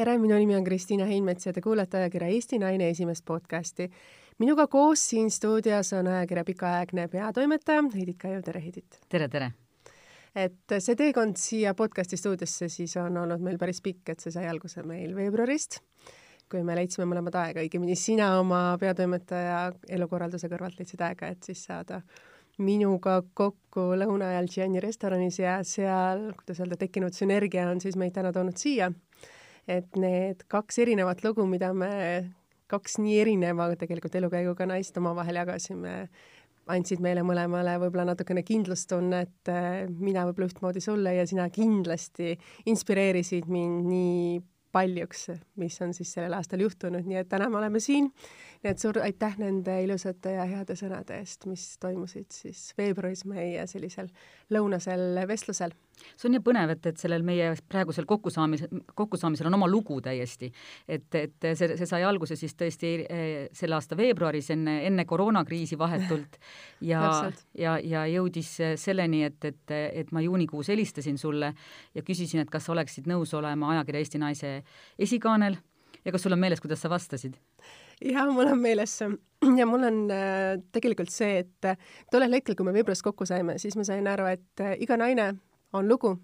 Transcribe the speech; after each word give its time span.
tere, 0.00 0.16
minu 0.16 0.36
nimi 0.38 0.54
on 0.56 0.64
Kristiina 0.64 1.04
Heinmets 1.04 1.44
ja 1.44 1.52
te 1.52 1.60
kuulate 1.60 1.98
ajakirja 1.98 2.28
Eesti 2.32 2.58
Naine 2.58 2.86
esimest 2.88 3.24
podcasti. 3.28 3.90
minuga 4.38 4.64
koos 4.66 5.02
siin 5.10 5.30
stuudios 5.30 5.92
on 5.92 6.06
ajakirja 6.06 6.44
pikaaegne 6.44 7.08
peatoimetaja 7.08 7.82
Heidit 7.94 8.16
Kaiu, 8.18 8.40
tere 8.42 8.62
Heidit! 8.64 8.96
tere, 9.08 9.28
tere! 9.28 9.50
et 10.34 10.74
see 10.78 10.96
teekond 10.96 11.36
siia 11.36 11.74
podcasti 11.74 12.16
stuudiosse 12.16 12.68
siis 12.68 12.96
on 12.96 13.16
olnud 13.16 13.44
meil 13.44 13.58
päris 13.58 13.82
pikk, 13.84 14.14
et 14.14 14.24
see 14.24 14.32
sai 14.32 14.46
alguse 14.48 14.82
meil 14.88 15.12
veebruarist, 15.16 15.82
kui 16.48 16.64
me 16.64 16.78
leidsime 16.80 17.04
mõlemad 17.10 17.36
aega, 17.42 17.60
õigemini 17.60 17.98
sina 17.98 18.30
oma 18.40 18.78
peatoimetaja 18.80 19.60
elukorralduse 19.98 20.48
kõrvalt 20.48 20.80
leidsid 20.80 21.04
aega, 21.04 21.28
et 21.28 21.44
siis 21.44 21.66
saada 21.68 22.00
minuga 22.56 23.20
kokku 23.34 23.90
lõuna 24.00 24.32
ajal 24.32 24.48
Gianni 24.54 24.80
restoranis 24.80 25.42
ja 25.44 25.60
seal, 25.60 26.30
kuidas 26.40 26.64
öelda, 26.64 26.80
tekkinud 26.80 27.12
sünergia 27.12 27.68
on 27.68 27.84
siis 27.84 28.00
meid 28.00 28.16
täna 28.16 28.32
toonud 28.32 28.56
siia. 28.56 28.88
Et 29.70 29.96
need 30.00 30.44
kaks 30.50 30.80
erinevat 30.82 31.24
lugu, 31.24 31.46
mida 31.48 31.72
me, 31.76 31.90
kaks 32.70 32.98
nii 33.02 33.18
erineva 33.22 33.70
tegelikult 33.78 34.18
elukäiguga 34.20 34.66
naist 34.70 34.98
omavahel 35.00 35.40
jagasime, 35.42 35.94
andsid 36.70 37.02
meile 37.02 37.24
mõlemale 37.26 37.76
võib-olla 37.82 38.12
natukene 38.12 38.44
kindlustunnet, 38.46 39.50
mina 39.98 40.26
võib-olla 40.28 40.50
ühtmoodi 40.50 40.82
sulle 40.84 41.16
ja 41.16 41.26
sina 41.26 41.48
kindlasti 41.50 42.36
inspireerisid 42.70 43.48
mind 43.50 43.88
nii 43.90 44.40
paljuks, 44.70 45.30
mis 45.58 45.80
on 45.82 45.94
siis 45.96 46.12
sellel 46.14 46.36
aastal 46.38 46.62
juhtunud, 46.62 47.06
nii 47.06 47.24
et 47.24 47.30
täna 47.30 47.48
me 47.50 47.58
oleme 47.58 47.82
siin 47.82 48.12
nii 48.60 48.70
et 48.74 48.80
suur 48.82 48.98
aitäh 49.00 49.36
nende 49.40 49.74
ilusate 49.84 50.34
ja 50.34 50.44
heade 50.48 50.74
sõnade 50.76 51.16
eest, 51.20 51.46
mis 51.48 51.62
toimusid 51.80 52.28
siis 52.34 52.70
veebruaris 52.76 53.24
meie 53.28 53.64
sellisel 53.70 54.10
lõunasel 54.52 55.22
vestlusel. 55.28 55.72
see 56.16 56.28
on 56.28 56.34
nii 56.36 56.42
põnev, 56.44 56.72
et, 56.74 56.86
et 56.92 57.00
sellel 57.00 57.24
meie 57.24 57.50
praegusel 57.68 58.04
kokkusaamise, 58.08 58.68
kokkusaamisel 58.94 59.48
on 59.48 59.56
oma 59.56 59.68
lugu 59.68 60.00
täiesti. 60.04 60.52
et, 60.88 61.08
et 61.14 61.48
see, 61.54 61.76
see 61.76 61.88
sai 61.88 62.04
alguse 62.04 62.36
siis 62.36 62.54
tõesti 62.56 62.92
eh, 63.06 63.48
selle 63.56 63.78
aasta 63.78 63.96
veebruaris, 63.96 64.52
enne, 64.52 64.76
enne 64.90 65.04
koroonakriisi 65.08 65.78
vahetult 65.80 66.36
ja 66.92 67.30
ja, 67.56 67.78
ja 67.78 68.04
jõudis 68.12 68.52
selleni, 68.76 69.24
et, 69.24 69.44
et, 69.44 69.76
et 70.04 70.12
ma 70.12 70.20
juunikuus 70.20 70.68
helistasin 70.68 71.18
sulle 71.18 71.54
ja 71.94 72.04
küsisin, 72.04 72.44
et 72.44 72.52
kas 72.52 72.68
oleksid 72.68 73.08
nõus 73.08 73.32
olema 73.34 73.72
ajakirja 73.72 74.04
Eesti 74.04 74.20
Naise 74.20 74.54
esikaanel 74.98 75.56
ja 76.04 76.12
kas 76.12 76.22
sul 76.24 76.32
on 76.36 76.40
meeles, 76.40 76.60
kuidas 76.60 76.82
sa 76.82 76.90
vastasid? 76.90 77.36
jaa, 78.04 78.26
mul 78.32 78.48
on 78.52 78.58
meeles 78.60 78.98
ja 79.60 79.66
mul 79.66 79.84
on 79.84 80.00
äh, 80.14 80.56
tegelikult 80.72 81.12
see, 81.12 81.44
et 81.44 81.68
äh, 81.68 81.78
tollel 82.12 82.38
hetkel, 82.38 82.56
kui 82.56 82.66
me 82.66 82.74
Vibros 82.76 83.02
kokku 83.04 83.28
saime, 83.28 83.58
siis 83.58 83.76
ma 83.76 83.84
sain 83.86 84.08
aru, 84.08 84.28
et 84.30 84.64
äh, 84.64 84.76
iga 84.80 84.96
naine 85.00 85.32
on 85.76 85.88
lugu, 85.88 86.16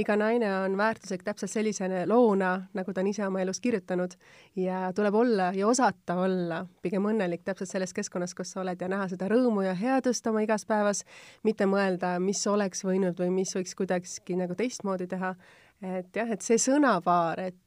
iga 0.00 0.16
naine 0.16 0.48
on 0.62 0.76
väärtuslik 0.78 1.22
täpselt 1.26 1.50
sellise 1.52 1.88
loona, 2.08 2.52
nagu 2.76 2.92
ta 2.94 3.02
on 3.02 3.10
ise 3.10 3.24
oma 3.26 3.42
elus 3.42 3.60
kirjutanud 3.60 4.14
ja 4.58 4.90
tuleb 4.96 5.14
olla 5.14 5.50
ja 5.56 5.68
osata 5.68 6.16
olla 6.24 6.62
pigem 6.82 7.08
õnnelik 7.10 7.44
täpselt 7.44 7.70
selles 7.70 7.94
keskkonnas, 7.96 8.34
kus 8.38 8.54
sa 8.54 8.62
oled 8.64 8.80
ja 8.80 8.88
näha 8.90 9.08
seda 9.12 9.28
rõõmu 9.30 9.64
ja 9.66 9.74
headust 9.78 10.26
oma 10.30 10.44
igas 10.46 10.64
päevas, 10.68 11.04
mitte 11.44 11.68
mõelda, 11.70 12.16
mis 12.22 12.42
oleks 12.46 12.84
võinud 12.86 13.18
või 13.20 13.32
mis 13.42 13.54
võiks 13.56 13.76
kuidagi 13.76 14.38
nagu 14.40 14.56
teistmoodi 14.56 15.10
teha. 15.10 15.34
et 15.82 16.16
jah, 16.16 16.30
et 16.30 16.42
see 16.42 16.58
sõnapaar, 16.60 17.40
et 17.50 17.58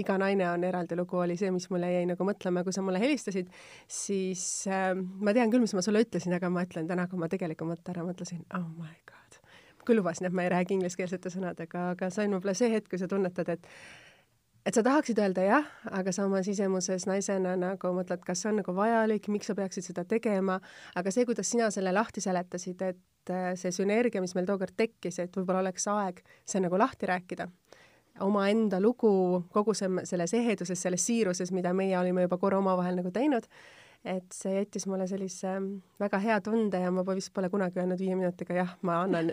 iga 0.00 0.16
naine 0.18 0.46
on 0.50 0.64
eraldi 0.66 0.96
lugu, 0.98 1.18
oli 1.22 1.36
see, 1.40 1.50
mis 1.54 1.68
mulle 1.72 1.90
jäi 1.92 2.06
nagu 2.10 2.26
mõtlema, 2.26 2.64
kui 2.66 2.74
sa 2.74 2.82
mulle 2.84 3.02
helistasid, 3.02 3.50
siis 3.90 4.44
äh, 4.70 4.92
ma 4.94 5.34
tean 5.36 5.52
küll, 5.52 5.64
mis 5.64 5.74
ma 5.76 5.84
sulle 5.84 6.04
ütlesin, 6.04 6.34
aga 6.36 6.50
ma 6.52 6.64
ütlen 6.66 6.88
täna, 6.90 7.06
kui 7.10 7.20
ma 7.20 7.30
tegeliku 7.32 7.68
mõtte 7.68 7.94
ära 7.94 8.06
mõtlesin, 8.06 8.42
oh 8.58 8.66
my 8.78 8.94
god. 9.10 9.40
küll 9.84 10.00
lubasin, 10.00 10.30
et 10.30 10.32
ma 10.32 10.46
ei 10.46 10.52
räägi 10.52 10.78
ingliskeelsete 10.78 11.30
sõnadega, 11.30 11.90
aga 11.92 12.08
see 12.10 12.24
on 12.24 12.38
võib-olla 12.38 12.56
see 12.56 12.70
hetk, 12.72 12.88
kui 12.90 13.00
sa 13.00 13.08
tunnetad, 13.10 13.50
et 13.52 13.68
et 14.64 14.72
sa 14.72 14.82
tahaksid 14.84 15.18
öelda 15.20 15.42
jah, 15.44 15.66
aga 15.92 16.12
sa 16.12 16.24
oma 16.24 16.40
sisemuses 16.44 17.04
naisena 17.08 17.52
nagu 17.60 17.90
mõtled, 17.96 18.22
kas 18.24 18.40
see 18.40 18.50
on 18.52 18.62
nagu 18.62 18.74
vajalik, 18.76 19.28
miks 19.32 19.50
sa 19.50 19.56
peaksid 19.58 19.84
seda 19.90 20.06
tegema, 20.08 20.56
aga 20.96 21.12
see, 21.12 21.26
kuidas 21.28 21.50
sina 21.52 21.68
selle 21.74 21.92
lahti 21.92 22.24
seletasid, 22.24 22.80
et 22.88 23.32
äh, 23.32 23.50
see 23.60 23.74
sünergia, 23.76 24.24
mis 24.24 24.32
meil 24.36 24.48
tookord 24.48 24.72
tekkis, 24.76 25.20
et 25.20 25.36
võib-olla 25.36 25.66
oleks 25.66 25.84
aeg 25.92 26.24
see 26.48 26.64
nagu 26.64 26.80
lahti 26.80 27.12
rääkida 27.12 27.50
omaenda 28.20 28.80
lugu 28.80 29.44
kogu 29.52 29.74
see, 29.74 29.88
selles 30.04 30.34
eheduses, 30.34 30.80
selles 30.80 31.06
siiruses, 31.06 31.52
mida 31.52 31.72
meie 31.74 31.96
olime 31.98 32.26
juba 32.26 32.38
korra 32.38 32.58
omavahel 32.58 33.00
nagu 33.00 33.10
teinud 33.10 33.48
et 34.04 34.34
see 34.36 34.52
jättis 34.58 34.84
mulle 34.84 35.06
sellise 35.08 35.54
väga 36.00 36.18
hea 36.20 36.36
tunde 36.44 36.76
ja 36.80 36.90
ma 36.92 37.02
vist 37.08 37.30
pole 37.32 37.48
kunagi 37.48 37.80
öelnud 37.80 38.00
viie 38.02 38.16
minutiga 38.18 38.56
jah, 38.56 38.72
ma 38.84 38.98
annan 39.06 39.30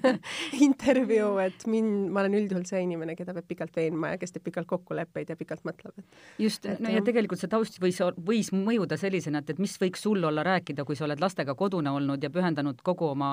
intervjuu, 0.66 1.38
et 1.40 1.64
mind, 1.70 2.10
ma 2.12 2.20
olen 2.20 2.36
üldjuhul 2.42 2.66
see 2.68 2.82
inimene, 2.84 3.14
keda 3.16 3.32
peab 3.36 3.46
pikalt 3.48 3.78
veenma 3.80 4.12
ja 4.12 4.18
kes 4.20 4.34
teeb 4.34 4.44
pikalt 4.44 4.68
kokkuleppeid 4.68 5.32
ja 5.32 5.36
pikalt 5.40 5.64
mõtleb. 5.64 6.02
just, 6.38 6.68
no 6.84 6.92
ja 6.92 7.00
tegelikult 7.06 7.40
see 7.40 7.48
taust 7.52 7.80
võis, 7.80 8.00
võis 8.26 8.50
mõjuda 8.52 8.98
sellisena, 9.00 9.40
et, 9.40 9.54
et 9.54 9.62
mis 9.62 9.78
võiks 9.80 10.04
sul 10.04 10.20
olla 10.28 10.44
rääkida, 10.44 10.84
kui 10.84 10.98
sa 10.98 11.06
oled 11.08 11.22
lastega 11.24 11.56
kodune 11.56 11.94
olnud 11.96 12.20
ja 12.20 12.32
pühendanud 12.34 12.84
kogu 12.84 13.08
oma 13.14 13.32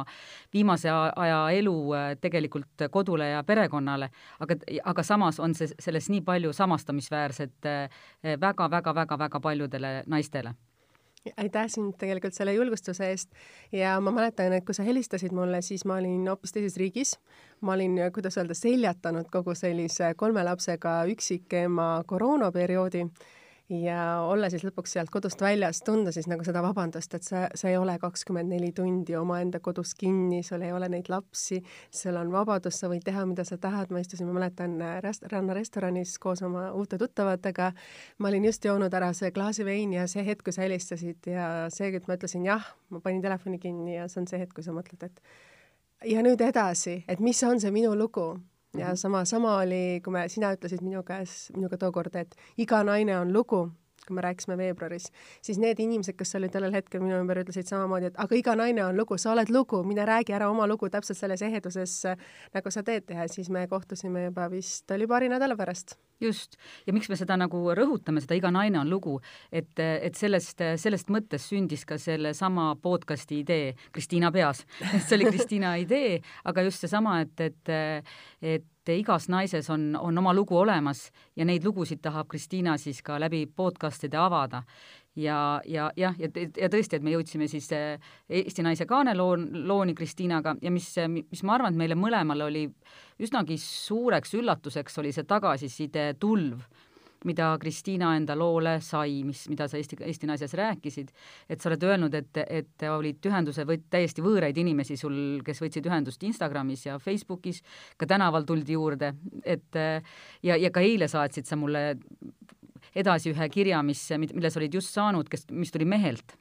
viimase 0.55 0.93
aja 0.93 1.41
elu 1.57 1.75
äh, 1.97 2.07
tegelikult 2.23 2.87
kodule 2.93 3.33
ja 3.33 3.43
perekonnale, 3.43 4.07
aga, 4.39 4.55
aga 4.93 5.03
samas 5.03 5.41
on 5.43 5.57
see, 5.57 5.67
selles 5.83 6.07
nii 6.13 6.23
palju 6.23 6.55
samastamisväärset 6.55 7.71
väga-väga-väga-väga 8.39 9.43
äh, 9.43 9.45
paljudele 9.49 9.93
naistele 10.07 10.55
aitäh 11.37 11.69
sind 11.69 11.95
tegelikult 11.99 12.33
selle 12.33 12.53
julgustuse 12.53 13.09
eest 13.11 13.31
ja 13.71 13.99
ma 14.01 14.11
mäletan, 14.11 14.53
et 14.53 14.65
kui 14.65 14.75
sa 14.75 14.85
helistasid 14.87 15.35
mulle, 15.35 15.61
siis 15.61 15.85
ma 15.85 15.97
olin 16.01 16.27
hoopis 16.27 16.55
teises 16.55 16.77
riigis. 16.77 17.17
ma 17.61 17.73
olin, 17.73 17.97
kuidas 18.13 18.37
öelda, 18.37 18.53
seljatanud 18.53 19.31
kogu 19.31 19.55
sellise 19.55 20.13
kolme 20.15 20.43
lapsega 20.43 21.03
üksikema 21.09 22.03
koroonaperioodi 22.07 23.07
ja 23.69 24.21
olla 24.23 24.49
siis 24.49 24.63
lõpuks 24.63 24.93
sealt 24.95 25.11
kodust 25.11 25.41
väljas, 25.43 25.81
tunda 25.85 26.11
siis 26.15 26.27
nagu 26.31 26.43
seda 26.47 26.61
vabandust, 26.63 27.13
et 27.17 27.25
sa, 27.27 27.43
sa 27.55 27.69
ei 27.69 27.77
ole 27.77 27.97
kakskümmend 27.99 28.51
neli 28.51 28.71
tundi 28.75 29.15
omaenda 29.19 29.59
kodus 29.63 29.93
kinni, 29.99 30.39
sul 30.43 30.63
ei 30.63 30.71
ole 30.71 30.87
neid 30.91 31.09
lapsi, 31.11 31.59
sul 31.91 32.15
on 32.19 32.31
vabadus, 32.31 32.79
sa 32.79 32.89
võid 32.91 33.03
teha, 33.05 33.25
mida 33.27 33.43
sa 33.47 33.59
tahad, 33.61 33.91
ma 33.91 34.01
istusin, 34.03 34.29
ma 34.29 34.37
mäletan, 34.39 34.77
rest-, 35.03 35.27
rannarestoranis 35.31 36.15
koos 36.23 36.43
oma 36.47 36.69
uute 36.77 36.99
tuttavatega, 37.01 37.71
ma 38.23 38.31
olin 38.31 38.47
just 38.47 38.65
joonud 38.65 38.93
ära 38.93 39.11
see 39.17 39.33
klaasi 39.35 39.67
veini 39.67 39.99
ja 39.99 40.07
see 40.07 40.23
hetk, 40.27 40.45
kui 40.47 40.55
sa 40.55 40.63
helistasid 40.63 41.31
ja 41.33 41.49
see, 41.73 41.91
et 41.91 42.07
ma 42.07 42.15
ütlesin 42.19 42.47
jah, 42.47 42.71
ma 42.93 43.03
panin 43.03 43.21
telefoni 43.25 43.59
kinni 43.59 43.97
ja 43.97 44.07
see 44.07 44.23
on 44.23 44.31
see 44.31 44.39
hetk, 44.39 44.55
kui 44.55 44.63
sa 44.65 44.75
mõtled, 44.75 45.09
et 45.11 46.13
ja 46.13 46.23
nüüd 46.23 46.41
edasi, 46.45 47.01
et 47.07 47.19
mis 47.19 47.43
on 47.43 47.59
see 47.59 47.73
minu 47.73 47.95
lugu 47.99 48.31
ja 48.77 48.87
mhm. 48.87 48.95
sama, 48.95 49.25
sama 49.25 49.57
oli, 49.57 49.99
kui 50.03 50.13
me, 50.13 50.27
sina 50.29 50.53
ütlesid 50.55 50.83
minu 50.85 51.03
käes, 51.03 51.49
minuga 51.55 51.77
tookord, 51.81 52.15
et 52.15 52.35
iga 52.57 52.83
naine 52.83 53.17
on 53.19 53.33
lugu, 53.33 53.67
kui 54.07 54.17
me 54.17 54.23
rääkisime 54.25 54.57
veebruaris, 54.59 55.09
siis 55.45 55.59
need 55.61 55.79
inimesed, 55.83 56.17
kes 56.17 56.35
olid 56.39 56.53
tollel 56.53 56.75
hetkel 56.75 57.03
minu 57.03 57.19
ümber, 57.19 57.41
ütlesid 57.43 57.69
samamoodi, 57.69 58.11
et 58.11 58.19
aga 58.23 58.39
iga 58.39 58.55
naine 58.59 58.85
on 58.87 58.97
lugu, 58.97 59.19
sa 59.21 59.33
oled 59.33 59.51
lugu, 59.53 59.83
mine 59.87 60.05
räägi 60.07 60.35
ära 60.37 60.49
oma 60.51 60.67
lugu 60.69 60.89
täpselt 60.93 61.19
selles 61.19 61.43
eheduses, 61.45 61.99
nagu 62.55 62.73
sa 62.73 62.83
teed 62.87 63.13
ja 63.13 63.27
siis 63.31 63.51
me 63.53 63.67
kohtusime 63.71 64.27
juba 64.29 64.49
vist, 64.51 64.89
oli 64.91 65.07
paari 65.07 65.31
nädala 65.31 65.57
pärast. 65.59 65.97
Just, 66.21 66.55
ja 66.87 66.93
miks 66.95 67.11
me 67.11 67.17
seda 67.19 67.35
nagu 67.37 67.59
rõhutame, 67.77 68.21
seda 68.23 68.37
Iga 68.39 68.49
naine 68.49 68.79
on 68.79 68.89
lugu, 68.89 69.19
et, 69.53 69.69
et 69.77 70.17
sellest, 70.17 70.63
sellest 70.81 71.11
mõttest 71.13 71.51
sündis 71.51 71.83
ka 71.85 71.99
sellesama 72.01 72.71
podcasti 72.81 73.43
idee 73.43 73.75
Kristiina 73.93 74.31
peas. 74.33 74.63
See 75.05 75.13
oli 75.19 75.29
Kristiina 75.29 75.75
idee, 75.77 76.17
aga 76.49 76.65
just 76.65 76.81
seesama, 76.81 77.19
et, 77.21 77.45
et, 77.45 77.75
et 78.41 78.65
igas 78.95 79.27
naises 79.29 79.69
on, 79.69 79.95
on 79.99 80.17
oma 80.17 80.33
lugu 80.33 80.57
olemas 80.57 81.09
ja 81.35 81.45
neid 81.45 81.65
lugusid 81.65 82.01
tahab 82.01 82.27
Kristiina 82.31 82.77
siis 82.77 83.01
ka 83.03 83.19
läbi 83.19 83.45
podcastide 83.45 84.17
avada. 84.17 84.63
Ja, 85.17 85.61
ja 85.65 85.89
jah, 85.97 86.13
ja, 86.19 86.29
ja 86.29 86.69
tõesti, 86.69 86.99
et 86.99 87.03
me 87.03 87.11
jõudsime 87.15 87.47
siis 87.49 87.71
äh, 87.73 87.97
Eesti 88.29 88.61
Naise 88.61 88.85
kaaneloon, 88.85 89.47
looni 89.67 89.95
Kristiinaga 89.97 90.55
ja 90.61 90.71
mis, 90.71 90.91
mis 91.09 91.41
ma 91.43 91.55
arvan, 91.55 91.73
et 91.73 91.81
meile 91.81 91.97
mõlemal 91.97 92.45
oli 92.45 92.67
üsnagi 93.19 93.57
suureks 93.57 94.35
üllatuseks, 94.37 94.99
oli 95.01 95.11
see 95.15 95.25
tagasiside 95.25 96.11
tulv, 96.21 96.61
mida 97.25 97.49
Kristiina 97.61 98.13
enda 98.17 98.35
loole 98.37 98.77
sai, 98.83 99.21
mis, 99.25 99.45
mida 99.49 99.67
sa 99.67 99.79
Eesti, 99.79 99.97
Eesti 100.05 100.29
Naises 100.29 100.53
rääkisid, 100.57 101.11
et 101.49 101.61
sa 101.61 101.71
oled 101.71 101.83
öelnud, 101.87 102.17
et, 102.17 102.41
et 102.45 102.87
olid 102.91 103.29
ühenduse 103.29 103.65
või 103.67 103.81
täiesti 103.89 104.23
võõraid 104.25 104.57
inimesi 104.57 104.97
sul, 104.99 105.41
kes 105.45 105.61
võtsid 105.63 105.89
ühendust 105.89 106.23
Instagramis 106.23 106.85
ja 106.87 106.97
Facebookis, 107.01 107.63
ka 107.97 108.09
tänaval 108.09 108.45
tuldi 108.47 108.77
juurde, 108.77 109.13
et 109.43 109.77
ja, 109.77 110.55
ja 110.57 110.71
ka 110.73 110.83
eile 110.85 111.09
saatsid 111.11 111.49
sa 111.49 111.57
mulle 111.59 111.89
edasi 112.97 113.33
ühe 113.33 113.49
kirja, 113.53 113.81
mis, 113.85 114.03
milles 114.17 114.57
olid 114.57 114.77
just 114.79 114.93
saanud, 114.93 115.29
kes, 115.29 115.49
mis 115.51 115.73
tuli 115.73 115.87
mehelt 115.89 116.37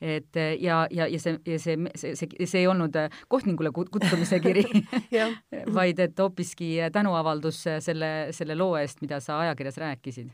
et 0.00 0.36
ja, 0.60 0.84
ja, 0.90 1.06
ja 1.06 1.18
see, 1.20 1.38
ja 1.46 1.58
see, 1.58 1.76
see, 1.94 2.14
see, 2.18 2.46
see 2.46 2.60
ei 2.60 2.66
olnud 2.66 2.96
Kohtningule 3.28 3.70
kutsumise 3.72 4.40
kiri 4.42 4.64
vaid 5.78 5.98
et 6.02 6.18
hoopiski 6.18 6.76
tänuavaldus 6.92 7.64
selle, 7.80 8.14
selle 8.30 8.58
loo 8.58 8.76
eest, 8.80 9.00
mida 9.04 9.20
sa 9.20 9.40
ajakirjas 9.44 9.78
rääkisid. 9.82 10.32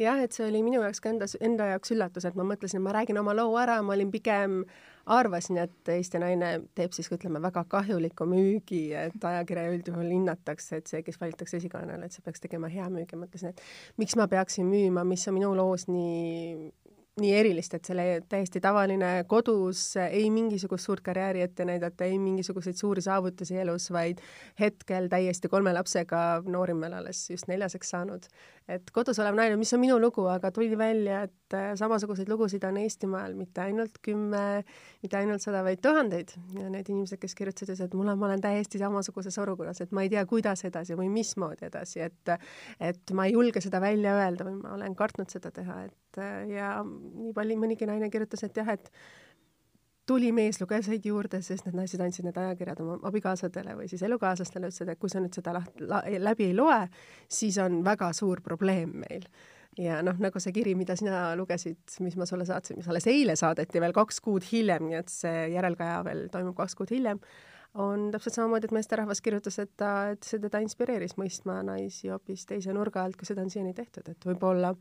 Jah, 0.00 0.18
et 0.24 0.32
see 0.32 0.46
oli 0.46 0.62
minu 0.64 0.80
jaoks 0.80 1.02
ka 1.04 1.10
enda, 1.12 1.26
enda 1.44 1.66
jaoks 1.72 1.92
üllatus, 1.94 2.24
et 2.26 2.36
ma 2.38 2.46
mõtlesin, 2.48 2.80
et 2.80 2.84
ma 2.84 2.94
räägin 2.96 3.20
oma 3.20 3.34
loo 3.36 3.52
ära, 3.60 3.76
ma 3.84 3.92
olin 3.94 4.10
pigem, 4.12 4.62
arvasin, 5.12 5.58
et 5.62 5.90
Eesti 5.92 6.20
naine 6.22 6.52
teeb 6.78 6.94
siis, 6.96 7.10
ütleme, 7.12 7.42
väga 7.44 7.64
kahjuliku 7.70 8.26
müügi, 8.28 8.82
et 8.96 9.24
ajakirja 9.28 9.66
üldjuhul 9.74 10.08
hinnatakse, 10.14 10.80
et 10.80 10.90
see, 10.90 11.02
kes 11.04 11.20
valitakse 11.20 11.58
esikaanele, 11.60 12.08
et 12.08 12.16
see 12.16 12.24
peaks 12.24 12.44
tegema 12.44 12.70
hea 12.72 12.88
müügi, 12.92 13.18
mõtlesin, 13.20 13.52
et 13.52 14.00
miks 14.00 14.16
ma 14.18 14.28
peaksin 14.32 14.68
müüma, 14.70 15.04
mis 15.08 15.26
on 15.28 15.36
minu 15.36 15.52
loos 15.58 15.88
nii 15.90 16.70
nii 17.20 17.32
erilist, 17.36 17.74
et 17.76 17.84
selle 17.84 18.04
täiesti 18.28 18.60
tavaline 18.64 19.10
kodus, 19.28 19.82
ei 20.00 20.30
mingisugust 20.32 20.88
suurt 20.88 21.02
karjääri 21.04 21.42
ette 21.44 21.66
näidata, 21.68 22.06
ei 22.08 22.16
mingisuguseid 22.18 22.78
suuri 22.78 23.02
saavutusi 23.04 23.58
elus, 23.60 23.90
vaid 23.92 24.22
hetkel 24.60 25.10
täiesti 25.12 25.50
kolme 25.52 25.74
lapsega, 25.76 26.22
noorim 26.48 26.80
veel 26.80 26.96
alles 27.02 27.26
just 27.30 27.50
neljaseks 27.52 27.92
saanud. 27.92 28.28
et 28.68 28.90
kodus 28.94 29.18
olev 29.20 29.36
naine, 29.36 29.56
mis 29.60 29.72
on 29.74 29.80
minu 29.82 29.98
lugu, 30.00 30.24
aga 30.30 30.48
tuli 30.54 30.78
välja, 30.78 31.22
et 31.26 31.56
äh, 31.58 31.72
samasuguseid 31.76 32.30
lugusid 32.32 32.64
on 32.64 32.78
Eestimaal 32.80 33.34
mitte 33.36 33.60
ainult 33.60 33.98
kümme, 34.02 34.62
mitte 35.02 35.18
ainult 35.18 35.44
sada, 35.44 35.60
vaid 35.66 35.82
tuhandeid. 35.84 36.32
ja 36.56 36.70
need 36.70 36.88
inimesed, 36.88 37.20
kes 37.20 37.34
kirjutasid, 37.34 37.74
ütlesid, 37.74 37.90
et 37.90 37.98
mul 37.98 38.08
on, 38.08 38.18
ma 38.18 38.30
olen 38.30 38.40
täiesti 38.40 38.80
samasuguses 38.80 39.36
olukorras, 39.42 39.82
et 39.84 39.92
ma 39.92 40.06
ei 40.06 40.14
tea, 40.14 40.24
kuidas 40.26 40.64
edasi 40.64 40.96
või 40.96 41.10
mismoodi 41.12 41.68
edasi, 41.68 42.00
et 42.08 42.36
et 42.80 43.12
ma 43.12 43.26
ei 43.26 43.36
julge 43.36 43.60
seda 43.60 43.82
välja 43.84 44.16
öelda 44.16 44.48
või 44.48 44.62
ma 44.62 44.78
olen 44.78 44.96
kartnud 44.96 45.28
seda 45.28 45.50
teha, 45.52 45.82
et 45.90 46.01
et 46.12 46.22
äh, 46.22 46.56
ja 46.58 46.72
nii 46.84 47.32
palju 47.36 47.58
mõnigi 47.60 47.88
naine 47.88 48.10
kirjutas, 48.12 48.44
et 48.44 48.56
jah, 48.56 48.68
et 48.68 48.90
tuli 50.06 50.32
meeslugejaid 50.34 51.06
juurde, 51.06 51.40
sest 51.44 51.66
need 51.66 51.78
naised 51.78 52.02
andsid 52.02 52.26
need 52.26 52.38
ajakirjad 52.38 52.80
oma 52.82 52.98
abikaasadele 53.08 53.76
või 53.78 53.88
siis 53.90 54.02
elukaaslastele, 54.06 54.70
ütlesid, 54.72 54.90
et 54.92 55.00
kui 55.00 55.12
sa 55.12 55.22
nüüd 55.22 55.34
seda 55.36 55.54
laht, 55.56 55.78
la, 55.80 56.02
läbi 56.18 56.50
ei 56.50 56.56
loe, 56.58 56.80
siis 57.30 57.58
on 57.62 57.80
väga 57.86 58.10
suur 58.16 58.42
probleem 58.44 58.96
meil. 59.04 59.28
ja 59.78 60.02
noh, 60.04 60.18
nagu 60.20 60.40
see 60.42 60.52
kiri, 60.52 60.74
mida 60.76 60.96
sina 60.98 61.30
lugesid, 61.38 61.80
mis 62.04 62.18
ma 62.20 62.26
sulle 62.28 62.44
saatsin, 62.48 62.76
mis 62.76 62.88
alles 62.90 63.06
eile 63.08 63.36
saadeti 63.40 63.80
veel 63.80 63.94
kaks 63.96 64.20
kuud 64.20 64.44
hiljem, 64.50 64.90
nii 64.90 64.98
et 64.98 65.08
see 65.12 65.46
järelkaja 65.54 66.02
veel 66.04 66.26
toimub 66.34 66.58
kaks 66.58 66.76
kuud 66.76 66.92
hiljem, 66.92 67.22
on 67.80 68.10
täpselt 68.12 68.36
samamoodi, 68.36 68.68
et 68.68 68.74
meesterahvas 68.76 69.22
kirjutas, 69.24 69.56
et 69.62 69.70
ta, 69.80 70.10
et 70.12 70.28
see 70.28 70.42
teda 70.42 70.60
inspireeris 70.60 71.16
mõistma 71.16 71.62
naisi 71.64 72.10
hoopis 72.12 72.44
teise 72.50 72.74
nurga 72.76 73.06
alt, 73.06 73.16
kui 73.16 73.28
seda 73.28 73.46
on 73.46 73.54
siiani 73.54 73.72
tehtud, 73.72 74.10
et 74.12 74.28
võib-olla 74.28 74.74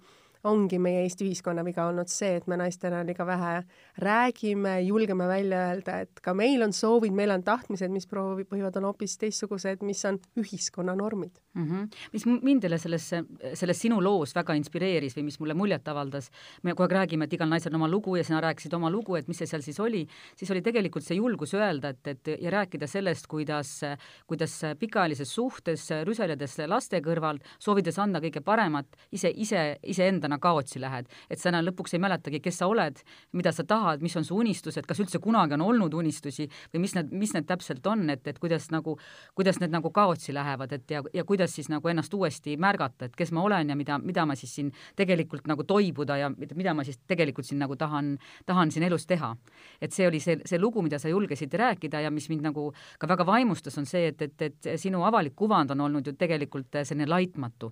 ongi 0.49 0.79
meie 0.81 1.03
Eesti 1.05 1.27
ühiskonna 1.27 1.63
viga 1.65 1.85
olnud 1.89 2.09
see, 2.11 2.35
et 2.39 2.47
me 2.49 2.57
naistena 2.59 3.03
liiga 3.05 3.25
vähe 3.27 3.53
räägime, 4.01 4.79
julgeme 4.87 5.27
välja 5.29 5.67
öelda, 5.69 5.99
et 6.05 6.21
ka 6.23 6.33
meil 6.37 6.63
on 6.65 6.73
soovid, 6.73 7.13
meil 7.15 7.33
on 7.35 7.43
tahtmised, 7.45 7.91
mis 7.93 8.07
proovi-, 8.09 8.47
võivad 8.49 8.77
olla 8.79 8.91
hoopis 8.91 9.17
teistsugused, 9.21 9.85
mis 9.85 10.03
on 10.09 10.19
ühiskonna 10.41 10.95
normid 10.97 11.37
mm. 11.53 11.67
-hmm. 11.67 11.87
mis 12.13 12.25
mind 12.25 12.63
jälle 12.63 12.77
selles, 12.77 13.11
selles 13.53 13.81
sinu 13.81 14.01
loos 14.03 14.35
väga 14.35 14.53
inspireeris 14.57 15.17
või 15.17 15.23
mis 15.29 15.39
mulle 15.39 15.53
muljet 15.53 15.87
avaldas, 15.87 16.31
me 16.63 16.73
kogu 16.73 16.83
aeg 16.83 16.97
räägime, 16.97 17.25
et 17.25 17.33
igal 17.33 17.49
naisel 17.49 17.73
on 17.73 17.81
oma 17.81 17.89
lugu 17.89 18.15
ja 18.15 18.23
sina 18.23 18.41
rääkisid 18.41 18.73
oma 18.73 18.89
lugu, 18.89 19.15
et 19.15 19.27
mis 19.27 19.37
see 19.37 19.47
seal 19.47 19.61
siis 19.61 19.79
oli, 19.79 20.07
siis 20.35 20.51
oli 20.51 20.61
tegelikult 20.61 21.03
see 21.03 21.17
julgus 21.17 21.53
öelda, 21.53 21.89
et, 21.89 22.07
et 22.07 22.33
ja 22.41 22.51
rääkida 22.51 22.87
sellest, 22.87 23.27
kuidas, 23.27 23.81
kuidas 24.27 24.61
pikaajalises 24.79 25.33
suhtes 25.33 25.89
rüseledes 26.07 26.57
laste 26.67 27.01
kõrval, 27.01 27.39
soovides 27.59 27.99
anda 27.99 28.19
kõige 28.19 28.41
paremat, 28.41 28.87
ise, 29.11 29.31
ise, 29.35 29.77
iseenda 29.83 30.30
täna 30.31 30.39
kaotsi 30.39 30.79
lähed, 30.79 31.09
et 31.29 31.39
sa 31.39 31.49
enam 31.51 31.65
lõpuks 31.67 31.95
ei 31.95 32.01
mäletagi, 32.01 32.39
kes 32.43 32.61
sa 32.61 32.67
oled, 32.71 32.99
mida 33.35 33.51
sa 33.51 33.65
tahad, 33.67 34.01
mis 34.01 34.15
on 34.15 34.25
su 34.25 34.37
unistused, 34.39 34.85
kas 34.87 35.01
üldse 35.03 35.19
kunagi 35.19 35.57
on 35.57 35.65
olnud 35.65 35.93
unistusi 35.93 36.47
või 36.73 36.85
mis 36.85 36.95
need, 36.95 37.11
mis 37.11 37.33
need 37.35 37.47
täpselt 37.49 37.85
on, 37.87 38.07
et, 38.09 38.23
et 38.27 38.39
kuidas 38.39 38.69
nagu, 38.71 38.97
kuidas 39.35 39.59
need 39.59 39.73
nagu 39.73 39.91
kaotsi 39.91 40.33
lähevad, 40.33 40.71
et 40.77 40.91
ja, 40.91 41.03
ja 41.13 41.25
kuidas 41.27 41.55
siis 41.55 41.69
nagu 41.69 41.87
ennast 41.91 42.13
uuesti 42.13 42.55
märgata, 42.57 43.09
et 43.09 43.17
kes 43.17 43.33
ma 43.35 43.43
olen 43.43 43.73
ja 43.73 43.75
mida, 43.75 43.97
mida 43.99 44.25
ma 44.25 44.37
siis 44.39 44.55
siin 44.55 44.71
tegelikult 44.95 45.49
nagu 45.51 45.65
toibuda 45.67 46.17
ja 46.17 46.31
mida 46.31 46.75
ma 46.77 46.85
siis 46.87 47.01
tegelikult 47.07 47.49
siin 47.49 47.59
nagu 47.61 47.75
tahan, 47.75 48.15
tahan 48.45 48.71
siin 48.71 48.87
elus 48.87 49.07
teha. 49.07 49.35
et 49.81 49.91
see 49.93 50.07
oli 50.07 50.19
see, 50.19 50.37
see 50.45 50.59
lugu, 50.59 50.81
mida 50.81 50.99
sa 50.99 51.09
julgesid 51.09 51.53
rääkida 51.53 52.01
ja 52.01 52.11
mis 52.11 52.29
mind 52.29 52.45
nagu 52.45 52.71
ka 52.99 53.07
väga 53.07 53.25
vaimustas, 53.25 53.77
on 53.77 53.85
see, 53.85 54.07
et, 54.11 54.21
et, 54.21 54.41
et 54.41 54.71
sinu 54.79 55.03
avalik 55.03 55.35
kuvand 55.35 55.71
on 55.71 55.81
olnud 55.87 56.07
ju 56.07 56.13
tegelikult 56.13 56.81
selline 56.83 57.09
laitmatu. 57.09 57.71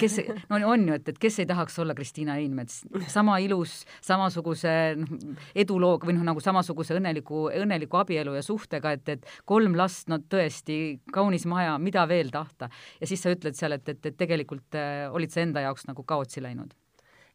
kes, 0.00 0.20
no 0.50 0.60
on 0.66 0.88
ju, 0.88 0.94
et, 0.98 1.08
et 1.08 1.18
kes 1.18 1.38
ei 1.42 1.46
tahaks 1.46 1.78
olla 1.78 1.85
olla 1.86 1.96
Kristiina 1.96 2.36
Einmets, 2.40 2.82
sama 3.12 3.38
ilus, 3.42 3.78
samasuguse 4.04 4.74
noh, 5.00 5.12
edulooga 5.56 6.08
või 6.08 6.18
noh, 6.18 6.26
nagu 6.30 6.42
samasuguse 6.44 6.98
õnneliku, 6.98 7.46
õnneliku 7.54 8.02
abielu 8.02 8.36
ja 8.36 8.44
suhtega, 8.44 8.96
et, 8.98 9.14
et 9.16 9.30
kolm 9.48 9.78
last, 9.78 10.10
no 10.12 10.20
tõesti, 10.20 10.98
kaunis 11.14 11.46
maja, 11.48 11.78
mida 11.82 12.06
veel 12.10 12.32
tahta. 12.34 12.68
ja 13.00 13.08
siis 13.08 13.22
sa 13.22 13.32
ütled 13.32 13.56
seal, 13.56 13.78
et, 13.78 13.88
et, 13.94 14.10
et 14.10 14.18
tegelikult 14.18 14.76
äh, 14.78 15.06
olid 15.12 15.32
sa 15.32 15.44
enda 15.46 15.64
jaoks 15.64 15.88
nagu 15.88 16.04
kaotsi 16.06 16.44
läinud 16.44 16.74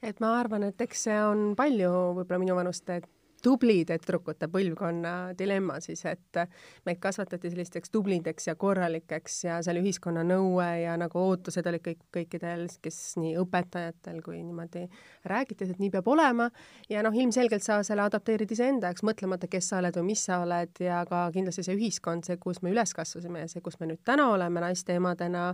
et 0.02 0.20
ma 0.22 0.36
arvan, 0.40 0.66
et 0.66 0.82
eks 0.82 1.08
see 1.08 1.18
on 1.24 1.52
palju 1.58 1.92
võib-olla 2.18 2.42
minu 2.42 2.56
vanuste 2.58 3.02
tublide 3.44 3.98
tüdrukute 4.02 4.48
põlvkonna 4.52 5.14
dilemma 5.38 5.80
siis, 5.84 6.04
et 6.10 6.40
meid 6.86 7.00
kasvatati 7.02 7.52
sellisteks 7.52 7.92
tublideks 7.94 8.48
ja 8.48 8.56
korralikeks 8.60 9.38
ja 9.46 9.60
see 9.62 9.74
oli 9.74 9.84
ühiskonna 9.86 10.24
nõue 10.28 10.68
ja 10.84 10.96
nagu 11.00 11.20
ootused 11.20 11.68
olid 11.68 11.84
kõik, 11.86 12.02
kõikidel, 12.18 12.68
kes 12.82 13.00
nii 13.22 13.36
õpetajatel 13.42 14.22
kui 14.26 14.40
niimoodi 14.42 14.86
räägiti, 15.30 15.70
et 15.70 15.82
nii 15.82 15.92
peab 15.94 16.08
olema. 16.12 16.50
Ja 16.90 17.04
noh, 17.06 17.16
ilmselgelt 17.16 17.66
sa 17.66 17.82
selle 17.88 18.06
adapteerid 18.06 18.52
iseenda 18.52 18.92
jaoks, 18.92 19.06
mõtlemata, 19.08 19.50
kes 19.52 19.72
sa 19.72 19.82
oled 19.82 19.98
või 20.00 20.12
mis 20.12 20.26
sa 20.28 20.42
oled 20.46 20.84
ja 20.84 21.04
ka 21.10 21.28
kindlasti 21.34 21.66
see 21.68 21.78
ühiskond, 21.78 22.28
see, 22.28 22.40
kus 22.42 22.62
me 22.66 22.74
üles 22.74 22.94
kasvasime 22.98 23.46
ja 23.46 23.52
see, 23.52 23.64
kus 23.66 23.80
me 23.82 23.90
nüüd 23.92 24.04
täna 24.08 24.30
oleme 24.34 24.64
naiste 24.64 24.98
emadena, 24.98 25.52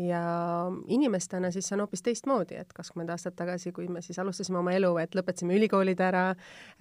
ja 0.00 0.22
inimestena 0.88 1.50
siis 1.52 1.68
see 1.68 1.76
on 1.76 1.84
hoopis 1.84 2.02
teistmoodi, 2.02 2.56
et 2.60 2.72
kakskümmend 2.72 3.12
aastat 3.12 3.36
tagasi, 3.36 3.72
kui 3.76 3.88
me 3.92 4.02
siis 4.04 4.18
alustasime 4.22 4.60
oma 4.62 4.72
elu, 4.76 4.94
et 5.02 5.18
lõpetasime 5.18 5.58
ülikoolid 5.58 6.00
ära 6.00 6.30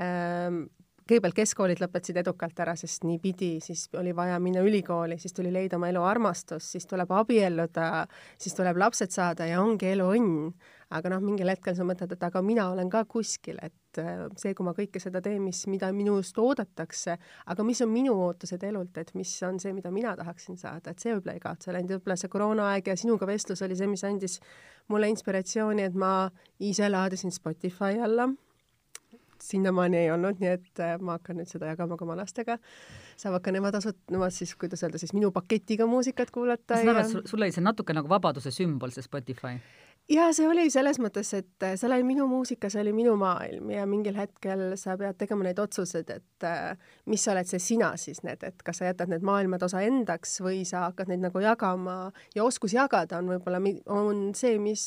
ähm,, 0.01 0.63
kõigepealt 1.11 1.35
keskkoolid 1.35 1.81
lõpetasid 1.81 2.21
edukalt 2.21 2.59
ära, 2.63 2.75
sest 2.79 3.03
nii 3.07 3.19
pidi, 3.19 3.51
siis 3.63 3.87
oli 3.99 4.13
vaja 4.15 4.37
minna 4.39 4.63
ülikooli, 4.63 5.17
siis 5.19 5.35
tuli 5.35 5.51
leida 5.51 5.75
oma 5.79 5.89
elu 5.91 6.03
armastus, 6.07 6.69
siis 6.75 6.87
tuleb 6.87 7.11
abielluda, 7.11 8.05
siis 8.39 8.55
tuleb 8.55 8.79
lapsed 8.79 9.11
saada 9.11 9.47
ja 9.49 9.59
ongi 9.63 9.91
elu 9.91 10.07
õnn. 10.15 10.51
Aga 10.91 11.13
noh, 11.13 11.23
mingil 11.23 11.51
hetkel 11.51 11.75
sa 11.75 11.87
mõtled, 11.87 12.15
et 12.15 12.23
aga 12.27 12.41
mina 12.43 12.69
olen 12.71 12.89
ka 12.91 13.03
kuskil, 13.09 13.59
et 13.63 13.73
see, 13.97 14.53
kui 14.57 14.65
ma 14.65 14.73
kõike 14.77 15.01
seda 15.03 15.21
teen, 15.23 15.41
mis, 15.43 15.63
mida 15.71 15.91
minust 15.95 16.37
oodatakse, 16.41 17.17
aga 17.53 17.65
mis 17.67 17.81
on 17.85 17.91
minu 17.93 18.13
ootused 18.27 18.63
elult, 18.67 18.97
et 19.01 19.13
mis 19.17 19.31
on 19.47 19.59
see, 19.61 19.73
mida 19.77 19.91
mina 19.91 20.13
tahaksin 20.19 20.59
saada, 20.59 20.91
et 20.91 21.03
see 21.03 21.15
võib-olla 21.15 21.37
ei 21.37 21.43
kaotse 21.43 21.75
läinud, 21.75 21.97
võib-olla 21.97 22.19
see 22.19 22.31
koroonaaeg 22.31 22.91
ja 22.91 22.97
sinuga 22.99 23.27
vestlus 23.29 23.63
oli 23.65 23.77
see, 23.79 23.89
mis 23.91 24.05
andis 24.07 24.39
mulle 24.91 25.11
inspiratsiooni, 25.11 25.89
et 25.89 25.97
ma 25.97 26.13
ise 26.59 26.89
laadisin 26.89 27.33
Spotify 27.35 27.99
alla 28.01 28.29
sinnamaani 29.41 29.97
ei 29.97 30.11
olnud, 30.11 30.39
nii 30.41 30.49
et 30.53 30.81
äh, 30.83 30.97
ma 31.01 31.17
hakkan 31.17 31.39
nüüd 31.41 31.49
seda 31.49 31.71
jagama 31.71 31.97
ka 31.97 32.05
oma 32.05 32.17
lastega. 32.19 32.57
saavad 33.17 33.43
ka 33.45 33.53
nemad 33.53 33.75
asut-, 33.77 34.01
nemad 34.13 34.33
siis, 34.35 34.53
kuidas 34.59 34.83
öelda, 34.85 35.01
siis 35.01 35.13
minu 35.17 35.31
paketiga 35.33 35.87
muusikat 35.89 36.31
kuulata. 36.31 36.77
ma 36.77 36.83
saan 36.83 37.01
aru, 37.01 37.23
et 37.23 37.31
sul 37.31 37.41
oli 37.41 37.55
see 37.55 37.65
natuke 37.65 37.95
nagu 37.97 38.09
vabaduse 38.11 38.53
sümbol, 38.53 38.93
see 38.93 39.05
Spotify 39.05 39.57
ja 40.09 40.27
see 40.35 40.47
oli 40.49 40.65
selles 40.73 40.99
mõttes, 41.01 41.29
et 41.37 41.65
äh, 41.65 41.75
see 41.79 41.87
oli 41.87 42.01
minu 42.05 42.25
muusika, 42.29 42.69
see 42.71 42.81
oli 42.83 42.93
minu 42.95 43.13
maailm 43.19 43.69
ja 43.73 43.85
mingil 43.89 44.17
hetkel 44.17 44.73
sa 44.79 44.95
pead 44.99 45.17
tegema 45.19 45.45
neid 45.45 45.59
otsuseid, 45.61 46.09
et 46.09 46.47
äh, 46.47 46.73
mis 47.11 47.23
sa 47.23 47.35
oled 47.35 47.49
see 47.49 47.61
sina 47.61 47.91
siis 48.01 48.23
need, 48.25 48.43
et 48.47 48.63
kas 48.65 48.81
sa 48.81 48.89
jätad 48.89 49.11
need 49.11 49.25
maailmad 49.27 49.63
osa 49.67 49.83
endaks 49.85 50.39
või 50.43 50.63
sa 50.67 50.87
hakkad 50.87 51.11
neid 51.11 51.23
nagu 51.23 51.43
jagama 51.43 51.95
ja 52.35 52.45
oskus 52.45 52.75
jagada 52.75 53.21
on 53.21 53.31
võib-olla, 53.35 53.61
on 53.93 54.31
see, 54.37 54.57
mis 54.61 54.83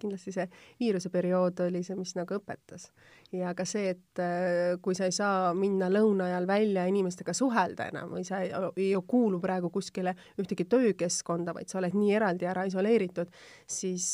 kindlasti 0.00 0.34
see 0.36 0.48
viiruse 0.82 1.10
periood 1.14 1.64
oli 1.66 1.82
see, 1.86 1.98
mis 1.98 2.14
nagu 2.18 2.38
õpetas. 2.38 2.90
Ja 3.34 3.50
ka 3.58 3.66
see, 3.66 3.90
et 3.96 4.22
äh, 4.22 4.76
kui 4.82 4.94
sa 4.94 5.08
ei 5.08 5.14
saa 5.14 5.50
minna 5.58 5.88
lõuna 5.90 6.28
ajal 6.28 6.46
välja 6.46 6.84
inimestega 6.90 7.34
suhelda 7.34 7.88
enam 7.90 8.12
või 8.14 8.22
sa 8.26 8.44
ei, 8.44 8.52
ei 8.78 8.92
kuulu 9.08 9.40
praegu 9.42 9.72
kuskile 9.74 10.14
ühtegi 10.38 10.68
töökeskkonda, 10.70 11.56
vaid 11.56 11.72
sa 11.72 11.80
oled 11.80 11.96
nii 11.98 12.14
eraldi 12.14 12.46
ära 12.46 12.66
isoleeritud, 12.68 13.32
siis 13.66 14.06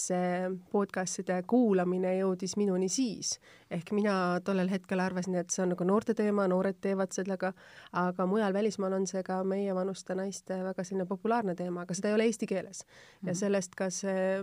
podcast'ide 0.72 1.42
kuulamine 1.46 2.16
jõudis 2.18 2.56
minuni 2.56 2.88
siis. 2.88 3.38
ehk 3.70 3.92
mina 3.92 4.40
tollel 4.44 4.70
hetkel 4.70 5.00
arvasin, 5.00 5.34
et 5.40 5.50
see 5.50 5.62
on 5.62 5.72
nagu 5.74 5.84
noorte 5.84 6.14
teema, 6.14 6.48
noored 6.48 6.80
teevad 6.80 7.12
sellega, 7.14 7.52
aga 7.92 8.26
mujal 8.26 8.52
välismaal 8.52 8.98
on 8.98 9.06
see 9.06 9.22
ka 9.22 9.42
meievanuste 9.44 10.14
naiste 10.14 10.62
väga 10.64 10.84
selline 10.84 11.06
populaarne 11.06 11.54
teema, 11.54 11.86
aga 11.86 11.94
seda 11.94 12.10
ei 12.10 12.18
ole 12.18 12.28
eesti 12.30 12.46
keeles 12.50 12.84
mm. 12.84 13.28
ja 13.28 13.32
mhm. 13.32 13.40
sellest 13.44 13.74
ka 13.78 13.90
see 13.94 14.38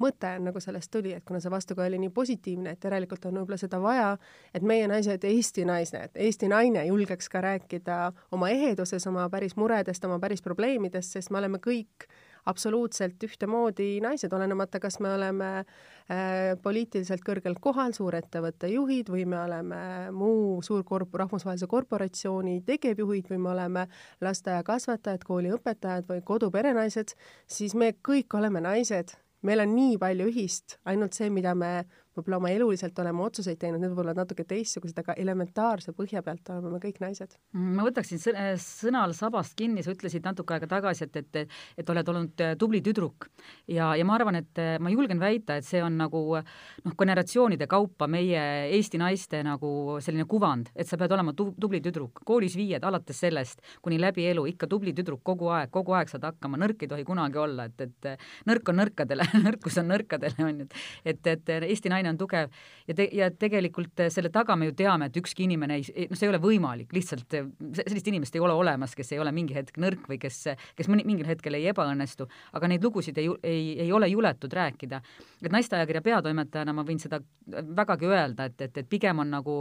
mõte 0.00 0.30
nagu 0.40 0.60
sellest 0.60 0.90
tuli, 0.92 1.12
et 1.16 1.24
kuna 1.28 1.40
see 1.42 1.52
vastukaja 1.52 1.90
oli 1.90 2.00
nii 2.04 2.12
positiivne, 2.14 2.74
et 2.74 2.84
järelikult 2.84 3.26
on 3.28 3.40
võib-olla 3.40 3.58
seda 3.60 3.80
vaja, 3.82 4.14
et 4.54 4.64
meie 4.66 4.88
naised, 4.88 5.24
Eesti 5.28 5.66
naised, 5.68 6.16
Eesti 6.16 6.48
naine 6.48 6.86
julgeks 6.88 7.28
ka 7.32 7.42
rääkida 7.44 8.00
oma 8.32 8.50
eheduses, 8.54 9.06
oma 9.10 9.28
päris 9.32 9.56
muredest, 9.60 10.04
oma 10.08 10.18
päris 10.22 10.42
probleemidest, 10.42 11.18
sest 11.18 11.30
me 11.30 11.42
oleme 11.42 11.60
kõik 11.60 12.08
absoluutselt 12.48 13.22
ühtemoodi 13.26 14.00
naised, 14.04 14.32
olenemata, 14.32 14.80
kas 14.80 15.00
me 15.00 15.12
oleme 15.14 15.50
äh, 15.60 16.56
poliitiliselt 16.62 17.24
kõrgel 17.26 17.56
kohal, 17.60 17.94
suurettevõtte 17.96 18.70
juhid 18.72 19.10
või 19.12 19.26
me 19.28 19.40
oleme 19.42 19.80
muu 20.16 20.60
suur 20.66 20.84
korp-, 20.88 21.16
rahvusvahelise 21.20 21.68
korporatsiooni 21.70 22.60
tegevjuhid 22.66 23.30
või 23.32 23.40
me 23.44 23.52
oleme 23.54 23.86
lasteaiakasvatajad, 24.24 25.24
kooliõpetajad 25.26 26.08
või 26.10 26.22
koduperenaised, 26.24 27.16
siis 27.46 27.74
me 27.74 27.94
kõik 28.06 28.38
oleme 28.38 28.62
naised. 28.64 29.16
Meil 29.42 29.62
on 29.62 29.70
nii 29.72 29.96
palju 29.96 30.26
ühist, 30.28 30.76
ainult 30.84 31.16
see, 31.16 31.30
mida 31.32 31.54
me 31.56 31.86
võib-olla 32.16 32.40
oma 32.40 32.50
eluliselt 32.50 32.98
oleme 32.98 33.22
otsuseid 33.22 33.58
teinud, 33.60 33.80
need 33.80 33.92
võivad 33.92 34.08
olla 34.08 34.14
natuke 34.22 34.44
teistsugused, 34.48 34.96
aga 34.98 35.14
elementaarse 35.20 35.94
põhja 35.96 36.22
pealt 36.26 36.48
oleme 36.52 36.72
me 36.74 36.80
kõik 36.82 36.98
naised. 37.02 37.36
Mm, 37.54 37.76
ma 37.78 37.86
võtaksin 37.86 38.20
sõnal 38.60 39.14
sabast 39.16 39.54
kinni, 39.58 39.84
sa 39.86 39.94
ütlesid 39.94 40.26
natuke 40.26 40.56
aega 40.56 40.68
tagasi, 40.70 41.06
et, 41.06 41.20
et, 41.22 41.56
et 41.78 41.92
oled 41.94 42.12
olnud 42.12 42.44
äh, 42.44 42.56
tubli 42.60 42.82
tüdruk. 42.84 43.28
Ja, 43.70 43.92
ja 43.98 44.06
ma 44.06 44.16
arvan, 44.18 44.40
et 44.42 44.60
äh, 44.60 44.74
ma 44.82 44.92
julgen 44.92 45.22
väita, 45.22 45.60
et 45.60 45.68
see 45.68 45.82
on 45.84 45.98
nagu 46.00 46.24
noh, 46.40 46.96
generatsioonide 46.98 47.68
kaupa 47.70 48.08
meie 48.10 48.42
Eesti 48.74 48.98
naiste 49.00 49.42
nagu 49.46 49.98
selline 50.02 50.26
kuvand, 50.30 50.72
et 50.74 50.88
sa 50.90 50.98
pead 51.00 51.14
olema 51.14 51.34
tu 51.36 51.50
tubli 51.60 51.80
tüdruk, 51.84 52.24
koolis 52.26 52.56
viied 52.58 52.84
alates 52.86 53.22
sellest 53.22 53.62
kuni 53.84 54.00
läbi 54.00 54.26
elu 54.30 54.46
ikka 54.50 54.68
tubli 54.70 54.94
tüdruk 54.96 55.22
kogu 55.26 55.50
aeg, 55.54 55.70
kogu 55.74 55.94
aeg 55.96 56.10
saad 56.10 56.26
hakkama, 56.26 56.58
nõrk 56.60 56.84
ei 56.84 56.90
tohi 56.90 57.06
kunagi 57.06 57.38
olla, 57.40 57.68
et, 57.70 57.86
et 57.86 58.10
nõrk 58.50 58.72
on 58.72 58.80
nõrkadele 58.82 59.26
nõrkus 59.46 59.78
on 59.80 59.90
nõrkadele, 59.92 60.46
on 60.46 60.64
ju, 60.64 60.68
et, 61.04 61.32
et 61.34 61.54
Eesti 61.60 61.92
naine 62.00 62.14
on 62.14 62.18
tugev 62.20 62.50
ja 62.88 62.96
te-, 62.96 63.08
ja 63.16 63.30
tegelikult 63.30 64.04
selle 64.12 64.32
taga 64.32 64.56
me 64.58 64.70
ju 64.70 64.76
teame, 64.78 65.10
et 65.10 65.16
ükski 65.20 65.44
inimene 65.46 65.78
ei, 65.78 66.06
noh, 66.10 66.18
see 66.18 66.26
ei 66.26 66.32
ole 66.32 66.40
võimalik, 66.42 66.92
lihtsalt 66.96 67.36
sellist 67.82 68.10
inimest 68.10 68.36
ei 68.36 68.44
ole 68.44 68.56
olemas, 68.56 68.94
kes 68.98 69.12
ei 69.14 69.20
ole 69.22 69.32
mingi 69.34 69.56
hetk 69.56 69.78
nõrk 69.80 70.08
või 70.10 70.20
kes, 70.22 70.42
kes 70.78 70.90
mõni, 70.90 71.04
mingil 71.08 71.28
hetkel 71.28 71.58
ei 71.58 71.68
ebaõnnestu, 71.72 72.26
aga 72.56 72.70
neid 72.70 72.84
lugusid 72.84 73.18
ei, 73.20 73.28
ei, 73.46 73.64
ei 73.86 73.92
ole 73.92 74.08
juletud 74.10 74.52
rääkida. 74.52 75.00
et 75.42 75.52
naisteajakirja 75.52 76.02
peatoimetajana 76.02 76.74
ma 76.76 76.84
võin 76.86 77.00
seda 77.02 77.20
vägagi 77.50 78.08
öelda, 78.08 78.48
et, 78.50 78.60
et, 78.60 78.82
et 78.82 78.88
pigem 78.88 79.18
on 79.22 79.30
nagu 79.30 79.56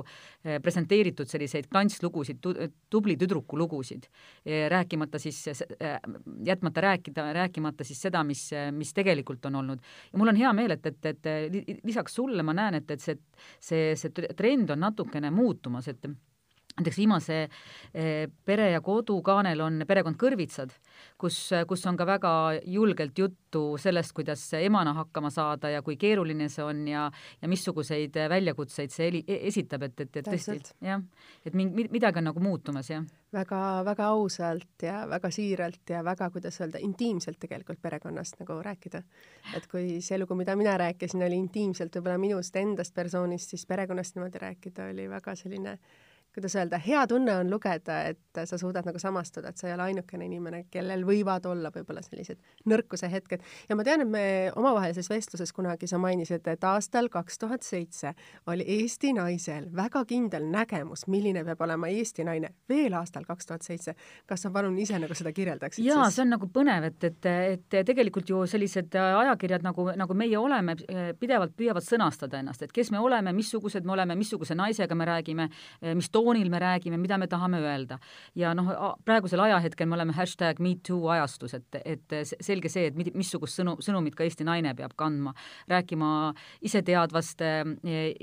presenteeritud 0.63 1.29
selliseid 1.29 1.69
klantslugusid, 1.71 2.43
tubli 2.89 3.15
tüdruku 3.19 3.57
lugusid, 3.57 4.07
rääkimata 4.45 5.19
siis, 5.19 5.43
jätmata 6.45 6.81
rääkida, 6.81 7.29
rääkimata 7.33 7.83
siis 7.83 8.01
seda, 8.01 8.23
mis, 8.23 8.49
mis 8.75 8.93
tegelikult 8.93 9.45
on 9.49 9.61
olnud. 9.61 9.79
ja 10.11 10.19
mul 10.19 10.33
on 10.33 10.39
hea 10.39 10.53
meel, 10.53 10.75
et, 10.77 10.85
et, 10.85 11.05
et 11.05 11.83
lisaks 11.83 12.15
sulle 12.29 12.45
ma 12.45 12.55
näen, 12.55 12.79
et, 12.79 12.91
et 12.91 13.03
see, 13.03 13.17
see, 13.59 13.93
see 13.97 14.33
trend 14.37 14.69
on 14.73 14.83
natukene 14.85 15.31
muutumas, 15.33 15.89
et 15.89 16.05
näiteks 16.05 16.99
viimase 17.01 17.39
Pere 18.45 18.69
ja 18.71 18.81
Kodu 18.85 19.17
kaanel 19.25 19.65
on 19.65 19.83
perekond 19.87 20.19
Kõrvitsad, 20.21 20.71
kus, 21.17 21.37
kus 21.67 21.85
on 21.89 21.97
ka 21.97 22.05
väga 22.07 22.31
julgelt 22.65 23.17
juttu 23.17 23.77
sellest, 23.81 24.13
kuidas 24.17 24.43
emana 24.59 24.93
hakkama 24.93 25.29
saada 25.33 25.69
ja 25.73 25.81
kui 25.85 25.97
keeruline 25.99 26.49
see 26.49 26.63
on 26.63 26.83
ja, 26.87 27.05
ja 27.41 27.49
missuguseid 27.51 28.15
väljakutseid 28.29 28.93
see 28.93 29.07
eli, 29.07 29.23
esitab, 29.27 29.87
et, 29.89 30.05
et, 30.05 30.21
et 30.21 30.29
tõesti 30.29 30.59
jah, 30.85 31.01
et 31.45 31.57
mingi, 31.57 31.87
midagi 31.91 32.21
on 32.21 32.29
nagu 32.31 32.43
muutumas, 32.43 32.89
jah. 32.91 33.05
Väga, 33.33 33.61
väga 33.85 34.07
ausalt 34.09 34.83
ja 34.83 35.03
väga 35.09 35.29
siiralt 35.29 35.91
ja 35.93 36.01
väga, 36.05 36.31
kuidas 36.33 36.57
öelda, 36.63 36.81
intiimselt 36.81 37.37
tegelikult 37.39 37.81
perekonnast 37.81 38.39
nagu 38.41 38.57
rääkida. 38.65 39.03
et 39.55 39.67
kui 39.69 39.99
see 40.01 40.17
lugu, 40.17 40.35
mida 40.35 40.55
mina 40.57 40.77
rääkisin, 40.81 41.23
oli 41.25 41.37
intiimselt 41.37 41.95
võib-olla 41.95 42.17
minust 42.17 42.55
endast 42.55 42.93
persoonist, 42.95 43.53
siis 43.53 43.65
perekonnast 43.69 44.15
niimoodi 44.15 44.41
rääkida 44.41 44.89
oli 44.93 45.09
väga 45.09 45.35
selline 45.35 45.77
kuidas 46.33 46.55
öelda, 46.55 46.77
hea 46.77 47.01
tunne 47.07 47.33
on 47.41 47.49
lugeda, 47.51 48.01
et 48.11 48.41
sa 48.45 48.57
suudad 48.57 48.85
nagu 48.85 48.99
samastuda, 49.01 49.49
et 49.49 49.57
sa 49.57 49.67
ei 49.67 49.73
ole 49.73 49.87
ainukene 49.89 50.27
inimene, 50.29 50.63
kellel 50.71 51.03
võivad 51.07 51.45
olla 51.49 51.71
võib-olla 51.73 52.03
sellised 52.05 52.37
nõrkuse 52.69 53.09
hetked. 53.11 53.41
ja 53.69 53.75
ma 53.75 53.83
tean, 53.83 54.03
et 54.05 54.09
me 54.09 54.23
omavahelises 54.55 55.09
vestluses 55.09 55.53
kunagi 55.53 55.87
sa 55.89 55.97
mainisid, 55.97 56.47
et 56.47 56.63
aastal 56.63 57.09
kaks 57.09 57.41
tuhat 57.41 57.65
seitse 57.65 58.13
oli 58.47 58.65
Eesti 58.79 59.13
naisel 59.17 59.69
väga 59.75 60.03
kindel 60.05 60.45
nägemus, 60.51 61.07
milline 61.07 61.43
peab 61.47 61.61
olema 61.65 61.89
Eesti 61.89 62.23
naine 62.27 62.53
veel 62.69 62.93
aastal 62.99 63.25
kaks 63.25 63.49
tuhat 63.49 63.65
seitse. 63.65 63.95
kas 64.27 64.45
sa 64.45 64.51
palun 64.53 64.77
ise 64.79 64.99
nagu 64.99 65.13
seda 65.17 65.33
kirjeldaksid? 65.33 65.85
jaa 65.85 66.09
see 66.13 66.23
on 66.23 66.33
nagu 66.35 66.49
põnev, 66.53 66.89
et, 66.91 67.03
et, 67.03 67.29
et 67.55 67.85
tegelikult 67.85 68.29
ju 68.29 68.45
sellised 68.47 68.95
ajakirjad 68.99 69.65
nagu, 69.65 69.89
nagu 69.97 70.13
meie 70.13 70.37
oleme, 70.37 70.77
pidevalt 71.19 71.57
püüavad 71.57 71.85
sõnastada 71.85 72.39
ennast, 72.39 72.63
et 72.63 72.71
kes 72.75 72.91
me 72.93 73.01
oleme, 73.01 73.33
missugused 73.33 73.85
me 73.85 73.97
oleme, 73.97 74.15
missuguse 74.19 74.55
naisega 74.55 74.95
me 74.95 75.09
räägime, 75.09 75.49
mis 75.97 76.09
toonil 76.19 76.49
me 76.51 76.59
räägime, 76.59 76.99
mida 76.99 77.17
me 77.17 77.27
tahame 77.27 77.61
öelda. 77.63 77.99
ja 78.35 78.53
noh, 78.57 78.69
praegusel 79.05 79.39
ajahetkel 79.39 79.87
me 79.87 79.95
oleme 79.95 80.13
hashtag 80.15 80.59
MeToo 80.63 81.09
ajastus, 81.13 81.55
et, 81.57 81.79
et 81.85 82.15
selge 82.41 82.69
see, 82.71 82.89
et 82.89 83.15
missugust 83.15 83.59
sõnu, 83.59 83.77
sõnumit 83.83 84.15
ka 84.17 84.25
Eesti 84.27 84.45
naine 84.47 84.73
peab 84.75 84.95
kandma, 84.99 85.33
rääkima 85.69 86.09
iseteadvast, 86.65 87.43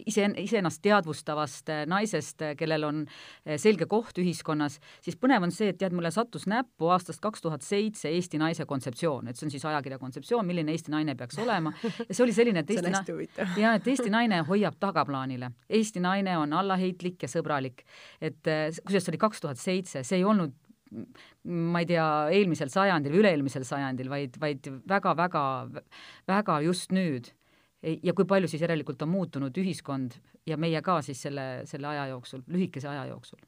ise, 0.06 0.28
iseennast 0.42 0.82
teadvustavast 0.84 1.72
naisest, 1.88 2.44
kellel 2.58 2.86
on 2.88 3.02
selge 3.56 3.88
koht 3.90 4.18
ühiskonnas, 4.22 4.78
siis 5.04 5.18
põnev 5.20 5.46
on 5.46 5.54
see, 5.54 5.72
et 5.72 5.80
tead, 5.80 5.94
mulle 5.96 6.12
sattus 6.14 6.46
näppu 6.50 6.90
aastast 6.92 7.22
kaks 7.24 7.44
tuhat 7.44 7.64
seitse 7.66 8.10
Eesti 8.12 8.40
naise 8.40 8.66
kontseptsioon, 8.68 9.30
et 9.30 9.38
see 9.38 9.48
on 9.48 9.54
siis 9.54 9.64
ajakirja 9.68 10.00
kontseptsioon, 10.02 10.46
milline 10.46 10.74
Eesti 10.74 10.92
naine 10.94 11.16
peaks 11.18 11.38
olema. 11.42 11.72
Ja 11.82 12.12
see 12.12 12.24
oli 12.26 12.36
selline, 12.36 12.64
et 12.64 12.70
Eesti 12.74 12.92
na-, 12.92 13.48
ja 13.60 13.74
et 13.78 13.88
Eesti 13.88 14.12
naine 14.12 14.42
hoiab 14.48 14.78
tagaplaanile. 14.82 15.52
Eesti 15.70 16.02
naine 16.04 16.36
on 16.38 16.52
allaheitlik 16.56 17.24
ja 17.24 17.30
sõbralik 17.30 17.85
et 18.20 18.38
kusjuures 18.42 19.04
see 19.06 19.14
oli 19.14 19.22
kaks 19.22 19.42
tuhat 19.44 19.60
seitse, 19.60 20.04
see 20.06 20.20
ei 20.20 20.24
olnud 20.24 20.54
ma 21.46 21.82
ei 21.82 21.88
tea, 21.88 22.06
eelmisel 22.34 22.70
sajandil 22.70 23.14
või 23.14 23.22
üle-eelmisel 23.24 23.64
sajandil, 23.66 24.10
vaid, 24.10 24.38
vaid 24.40 24.68
väga-väga, 24.88 25.42
väga 26.30 26.60
just 26.66 26.94
nüüd. 26.94 27.32
ja 27.82 28.14
kui 28.16 28.24
palju 28.26 28.48
siis 28.50 28.62
järelikult 28.62 29.02
on 29.04 29.10
muutunud 29.12 29.58
ühiskond 29.60 30.16
ja 30.46 30.56
meie 30.56 30.80
ka 30.82 31.00
siis 31.02 31.20
selle, 31.22 31.66
selle 31.66 31.86
aja 31.86 32.06
jooksul, 32.14 32.42
lühikese 32.50 32.88
aja 32.88 33.04
jooksul 33.10 33.38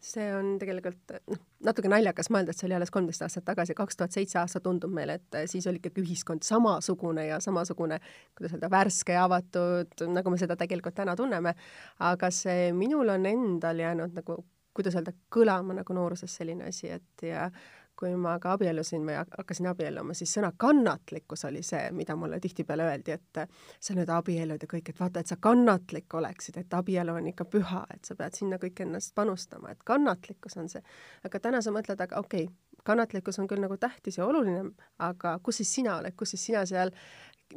see 0.00 0.26
on 0.32 0.54
tegelikult 0.60 1.12
noh, 1.28 1.40
natuke 1.66 1.90
naljakas 1.92 2.30
mõelda, 2.32 2.54
et 2.54 2.60
see 2.60 2.68
oli 2.68 2.76
alles 2.78 2.92
kolmteist 2.94 3.24
aastat 3.26 3.44
tagasi, 3.50 3.76
kaks 3.76 3.98
tuhat 4.00 4.16
seitse 4.16 4.38
aasta 4.40 4.62
tundub 4.64 4.92
meile, 4.96 5.18
et 5.20 5.40
siis 5.52 5.66
oli 5.68 5.80
ikkagi 5.82 6.04
ühiskond 6.04 6.46
samasugune 6.46 7.26
ja 7.28 7.40
samasugune, 7.44 8.00
kuidas 8.36 8.56
öelda, 8.56 8.70
värske 8.72 9.16
ja 9.16 9.26
avatud, 9.28 10.06
nagu 10.08 10.32
me 10.32 10.40
seda 10.40 10.56
tegelikult 10.60 10.96
täna 10.96 11.16
tunneme, 11.18 11.52
aga 12.06 12.32
see 12.34 12.70
minul 12.76 13.12
on 13.12 13.28
endal 13.28 13.84
jäänud 13.84 14.16
nagu 14.16 14.40
kuidas 14.76 14.96
öelda, 14.96 15.12
kõlama 15.34 15.74
nagu 15.80 15.94
nooruses 15.96 16.32
selline 16.40 16.70
asi, 16.70 16.90
et 16.94 17.26
ja 17.26 17.48
kui 18.00 18.14
ma 18.16 18.38
ka 18.40 18.54
abiellusin 18.56 19.04
või 19.04 19.18
hakkasin 19.18 19.68
abielluma, 19.70 20.14
siis 20.16 20.32
sõna 20.36 20.52
kannatlikkus 20.56 21.44
oli 21.48 21.62
see, 21.66 21.90
mida 21.96 22.16
mulle 22.16 22.40
tihtipeale 22.40 22.86
öeldi, 22.88 23.16
et 23.16 23.42
sa 23.80 23.96
nüüd 23.96 24.10
abiellud 24.14 24.64
ja 24.64 24.70
kõik, 24.70 24.88
et 24.92 25.00
vaata, 25.00 25.20
et 25.20 25.30
sa 25.30 25.36
kannatlik 25.40 26.16
oleksid, 26.16 26.56
et 26.62 26.78
abielu 26.80 27.14
on 27.20 27.28
ikka 27.32 27.46
püha, 27.52 27.84
et 27.94 28.08
sa 28.08 28.16
pead 28.16 28.38
sinna 28.38 28.60
kõik 28.62 28.80
ennast 28.86 29.14
panustama, 29.14 29.74
et 29.74 29.84
kannatlikkus 29.84 30.56
on 30.60 30.72
see. 30.72 30.82
aga 31.24 31.40
täna 31.40 31.62
sa 31.62 31.74
mõtled, 31.76 32.00
aga 32.00 32.18
okei 32.24 32.48
okay,, 32.48 32.56
kannatlikkus 32.84 33.38
on 33.38 33.48
küll 33.48 33.60
nagu 33.60 33.76
tähtis 33.76 34.18
ja 34.18 34.26
oluline, 34.26 34.70
aga 34.98 35.36
kus 35.44 35.60
siis 35.60 35.74
sina 35.74 35.98
oled, 35.98 36.16
kus 36.16 36.34
siis 36.34 36.46
sina 36.48 36.64
seal 36.66 36.92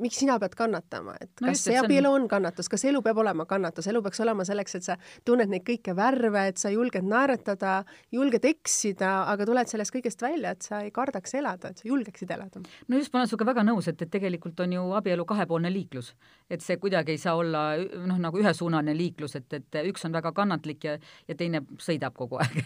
miks 0.02 0.18
sina 0.24 0.38
pead 0.42 0.56
kannatama, 0.58 1.16
et 1.22 1.30
no 1.42 1.50
kas 1.50 1.60
just, 1.60 1.68
see 1.70 1.78
abielu 1.78 2.10
on... 2.10 2.24
on 2.24 2.30
kannatus, 2.32 2.70
kas 2.72 2.86
elu 2.90 3.02
peab 3.06 3.20
olema 3.22 3.46
kannatus, 3.50 3.88
elu 3.92 4.02
peaks 4.06 4.22
olema 4.24 4.46
selleks, 4.48 4.78
et 4.80 4.88
sa 4.88 4.98
tunned 5.26 5.52
neid 5.52 5.66
kõiki 5.68 5.94
värve, 5.98 6.46
et 6.50 6.62
sa 6.62 6.72
julged 6.74 7.06
naeratada, 7.08 7.76
julged 8.14 8.46
eksida, 8.50 9.12
aga 9.32 9.48
tuled 9.50 9.70
sellest 9.70 9.94
kõigest 9.94 10.24
välja, 10.24 10.54
et 10.56 10.66
sa 10.66 10.82
ei 10.86 10.92
kardaks 10.96 11.36
elada, 11.40 11.74
et 11.74 11.84
sa 11.84 11.90
julgeksid 11.90 12.34
elada. 12.34 12.64
no 12.88 13.02
just, 13.02 13.14
ma 13.14 13.22
olen 13.22 13.32
sinuga 13.32 13.50
väga 13.52 13.66
nõus, 13.68 13.90
et, 13.92 14.02
et 14.02 14.14
tegelikult 14.14 14.64
on 14.66 14.78
ju 14.78 14.86
abielu 14.98 15.28
kahepoolne 15.30 15.72
liiklus. 15.74 16.14
et 16.50 16.62
see 16.62 16.78
kuidagi 16.82 17.16
ei 17.16 17.22
saa 17.22 17.36
olla 17.40 17.64
noh, 17.78 18.20
nagu 18.22 18.42
ühesuunaline 18.42 18.98
liiklus, 18.98 19.38
et, 19.40 19.60
et 19.60 19.82
üks 19.90 20.06
on 20.08 20.14
väga 20.14 20.34
kannatlik 20.34 20.90
ja, 20.90 20.98
ja 21.28 21.38
teine 21.38 21.64
sõidab 21.82 22.18
kogu 22.18 22.42
aeg 22.42 22.60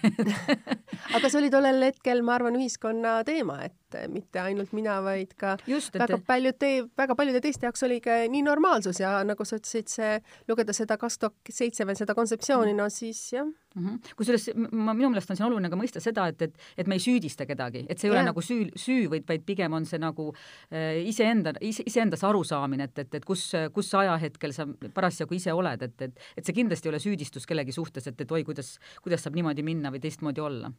aga 1.17 1.29
see 1.29 1.41
oli 1.41 1.51
tollel 1.53 1.83
hetkel, 1.89 2.23
ma 2.25 2.37
arvan, 2.37 2.57
ühiskonna 2.59 3.19
teema, 3.27 3.59
et 3.67 3.99
mitte 4.11 4.41
ainult 4.41 4.73
mina, 4.75 4.97
vaid 5.03 5.33
ka 5.39 5.55
Just, 5.67 5.95
et... 5.95 6.01
väga 6.03 6.19
paljud 6.27 6.65
väga 6.97 7.16
paljude 7.17 7.41
teiste 7.43 7.67
jaoks 7.67 7.83
oli 7.87 7.99
ka 8.03 8.19
nii 8.31 8.43
normaalsus 8.45 9.01
ja 9.01 9.17
nagu 9.27 9.45
sa 9.45 9.59
ütlesid, 9.59 9.89
see, 9.91 10.17
lugeda 10.49 10.75
seda 10.75 10.97
tuhat 10.97 11.53
seitse 11.53 11.85
veel 11.87 11.97
seda 11.99 12.15
kontseptsiooni, 12.17 12.75
no 12.77 12.89
siis 12.93 13.21
jah 13.33 13.47
mm 13.77 13.87
-hmm.. 13.87 14.15
kusjuures 14.17 14.49
ma, 14.71 14.93
minu 14.93 15.09
meelest 15.09 15.31
on 15.31 15.39
siin 15.39 15.47
oluline 15.47 15.69
ka 15.69 15.79
mõista 15.79 16.01
seda, 16.03 16.27
et, 16.31 16.41
et, 16.41 16.57
et 16.77 16.87
me 16.87 16.97
ei 16.97 17.03
süüdista 17.03 17.45
kedagi, 17.45 17.85
et 17.87 17.99
see 17.99 18.09
ei 18.09 18.13
yeah. 18.13 18.21
ole 18.21 18.31
nagu 18.31 18.41
süü, 18.41 18.71
süü, 18.75 19.09
vaid, 19.11 19.27
vaid 19.29 19.45
pigem 19.45 19.73
on 19.73 19.85
see 19.85 19.99
nagu 20.01 20.29
äh, 20.33 21.01
iseenda, 21.07 21.53
ise, 21.61 21.83
iseendas 21.85 22.23
arusaamine, 22.27 22.89
et, 22.89 22.99
et, 23.05 23.15
et 23.21 23.25
kus, 23.25 23.51
kus 23.73 23.93
ajahetkel 23.95 24.53
sa 24.53 24.67
parasjagu 24.93 25.37
ise 25.37 25.53
oled, 25.53 25.81
et, 25.81 26.01
et, 26.01 26.27
et 26.37 26.45
see 26.45 26.57
kindlasti 26.57 26.89
ei 26.89 26.95
ole 26.95 27.01
süüdistus 27.03 27.45
kellegi 27.45 27.75
suhtes, 27.75 28.07
et, 28.07 28.21
et 28.21 28.31
oi, 28.31 28.43
kuidas, 28.47 28.77
kuidas 29.03 29.23
saab 29.23 29.37
niimoodi 29.37 29.63
minna 29.63 29.91
või 29.93 30.01
teistmoodi 30.03 30.41
olla. 30.41 30.71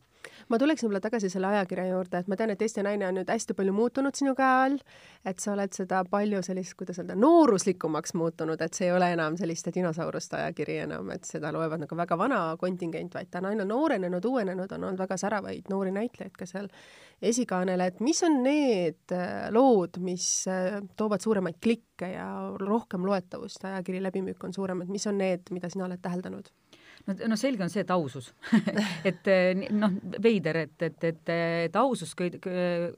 ma 0.48 0.58
tuleksin 0.58 0.88
võib-olla 0.88 1.00
tagasi 1.00 1.30
selle 1.30 1.46
ajakirja 1.46 1.86
juurde, 1.92 2.18
et 2.18 2.28
ma 2.28 2.36
tean, 2.36 2.50
et 2.50 2.62
Eesti 2.62 2.82
Naine 2.82 3.06
on 3.08 3.14
nüüd 3.20 3.30
hästi 3.30 3.54
palju 3.54 3.72
muutunud 3.72 4.14
sinu 4.18 4.34
käe 4.38 4.64
all, 4.64 4.78
et 5.24 5.38
sa 5.38 5.52
oled 5.52 5.72
seda 5.72 6.02
palju 6.10 6.42
sellist, 6.42 6.74
kuidas 6.78 6.98
öelda, 6.98 7.14
nooruslikumaks 7.14 8.14
muutunud, 8.18 8.60
et 8.60 8.74
see 8.74 8.88
ei 8.88 8.92
ole 8.92 9.12
enam 9.12 9.36
selliste 9.38 9.72
dinosauruste 9.74 10.36
ajakiri 10.36 10.80
enam, 10.86 11.10
et 11.14 11.24
seda 11.28 11.52
loevad 11.54 11.84
nagu 11.84 11.96
väga 11.96 12.18
vana 12.18 12.40
kontingent, 12.60 12.87
vaid 12.92 13.30
ta 13.30 13.42
on 13.42 13.50
aina 13.50 13.66
noorenenud, 13.68 14.24
uuenenud, 14.24 14.72
on 14.72 14.88
olnud 14.88 15.00
väga 15.00 15.16
säravaid 15.20 15.70
noori 15.72 15.92
näitlejaid 15.94 16.36
ka 16.38 16.46
seal 16.46 16.68
esikaanel, 17.22 17.82
et 17.82 18.00
mis 18.04 18.22
on 18.26 18.40
need 18.44 19.14
äh, 19.14 19.48
lood, 19.54 19.98
mis 20.04 20.28
äh, 20.50 20.78
toovad 20.96 21.24
suuremaid 21.24 21.58
klikke 21.62 22.12
ja 22.12 22.28
rohkem 22.60 23.06
loetavust, 23.06 23.64
ajakiri 23.64 24.02
läbimüük 24.04 24.44
on 24.44 24.54
suurem, 24.54 24.84
et 24.84 24.92
mis 24.92 25.06
on 25.10 25.18
need, 25.18 25.50
mida 25.54 25.70
sina 25.72 25.88
oled 25.88 26.02
täheldanud? 26.02 26.52
no, 27.08 27.14
no 27.32 27.36
selge 27.40 27.64
on 27.64 27.72
see, 27.72 27.82
et 27.84 27.90
ausus. 27.94 28.30
Et 29.08 29.30
noh, 29.72 29.94
veider, 30.22 30.62
et, 30.66 30.82
et, 30.82 31.04
et, 31.10 31.30
et 31.68 31.76
ausus 31.80 32.14
köid, 32.18 32.36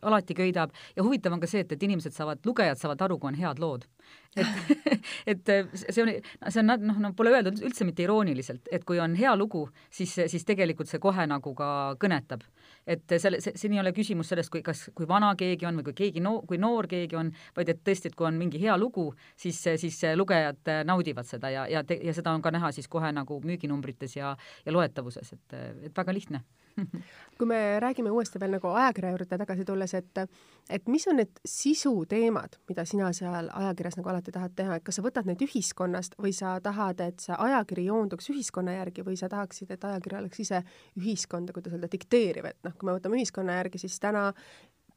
alati 0.02 0.35
köidab. 0.35 0.75
Ja 0.97 1.04
huvitav 1.06 1.37
on 1.37 1.42
ka 1.42 1.50
see, 1.50 1.62
et, 1.64 1.75
et 1.76 1.87
inimesed 1.87 2.14
saavad, 2.16 2.42
lugejad 2.47 2.80
saavad 2.80 3.06
aru, 3.06 3.18
kui 3.20 3.30
on 3.30 3.38
head 3.38 3.62
lood 3.62 3.87
et, 4.36 4.46
et 5.32 5.50
see 5.74 6.02
on, 6.04 6.10
see 6.46 6.62
on 6.62 6.70
noh, 6.70 6.98
no 7.02 7.12
pole 7.18 7.32
öeldud 7.34 7.60
üldse 7.66 7.86
mitte 7.88 8.04
irooniliselt, 8.04 8.68
et 8.72 8.84
kui 8.86 9.00
on 9.02 9.16
hea 9.18 9.32
lugu, 9.38 9.64
siis, 9.90 10.12
siis 10.30 10.46
tegelikult 10.46 10.90
see 10.90 11.02
kohe 11.02 11.26
nagu 11.30 11.54
ka 11.58 11.70
kõnetab. 12.00 12.44
et 12.90 13.12
selle, 13.18 13.40
see, 13.44 13.52
siin 13.60 13.74
ei 13.74 13.82
ole 13.82 13.92
küsimus 13.94 14.30
sellest, 14.32 14.50
kui 14.50 14.62
kas, 14.66 14.88
kui 14.96 15.08
vana 15.08 15.34
keegi 15.38 15.66
on 15.68 15.80
või 15.80 15.90
kui 15.90 15.98
keegi 16.04 16.22
no-, 16.24 16.40
kui 16.48 16.58
noor 16.58 16.88
keegi 16.90 17.18
on, 17.18 17.32
vaid 17.56 17.68
et 17.68 17.82
tõesti, 17.86 18.10
et 18.10 18.16
kui 18.16 18.26
on 18.26 18.38
mingi 18.38 18.60
hea 18.62 18.76
lugu, 18.78 19.10
siis, 19.36 19.60
siis 19.82 20.00
lugejad 20.16 20.72
naudivad 20.88 21.28
seda 21.28 21.50
ja, 21.52 21.66
ja, 21.70 21.84
ja 21.84 22.14
seda 22.16 22.32
on 22.34 22.42
ka 22.42 22.54
näha 22.54 22.72
siis 22.72 22.88
kohe 22.88 23.12
nagu 23.12 23.40
müüginumbrites 23.44 24.16
ja, 24.16 24.34
ja 24.64 24.72
loetavuses, 24.72 25.34
et, 25.36 25.60
et 25.90 25.96
väga 25.96 26.16
lihtne 26.16 26.44
kui 27.38 27.48
me 27.48 27.80
räägime 27.80 28.10
uuesti 28.12 28.40
veel 28.40 28.54
nagu 28.56 28.68
ajakirja 28.68 29.10
juurde 29.14 29.38
tagasi 29.40 29.64
tulles, 29.64 29.94
et 29.94 30.22
et 30.70 30.88
mis 30.88 31.06
on 31.08 31.16
need 31.18 31.40
sisuteemad, 31.46 32.58
mida 32.68 32.84
sina 32.86 33.10
seal 33.16 33.48
ajakirjas 33.54 33.96
nagu 33.98 34.12
alati 34.12 34.34
tahad 34.34 34.54
teha, 34.56 34.76
et 34.76 34.86
kas 34.86 35.00
sa 35.00 35.04
võtad 35.04 35.28
neid 35.28 35.42
ühiskonnast 35.44 36.18
või 36.20 36.34
sa 36.36 36.56
tahad, 36.62 37.00
et 37.04 37.24
see 37.24 37.36
ajakiri 37.36 37.86
joonduks 37.88 38.30
ühiskonna 38.34 38.76
järgi 38.78 39.04
või 39.06 39.16
sa 39.18 39.28
tahaksid, 39.32 39.70
et 39.74 39.84
ajakiri 39.84 40.20
oleks 40.20 40.44
ise 40.46 40.62
ühiskonda, 41.00 41.56
kuidas 41.56 41.74
öelda, 41.74 41.90
dikteeriv, 41.92 42.50
et 42.52 42.60
noh, 42.66 42.76
kui 42.76 42.90
me 42.90 42.98
võtame 42.98 43.18
ühiskonna 43.20 43.58
järgi, 43.60 43.82
siis 43.82 43.98
täna 44.00 44.28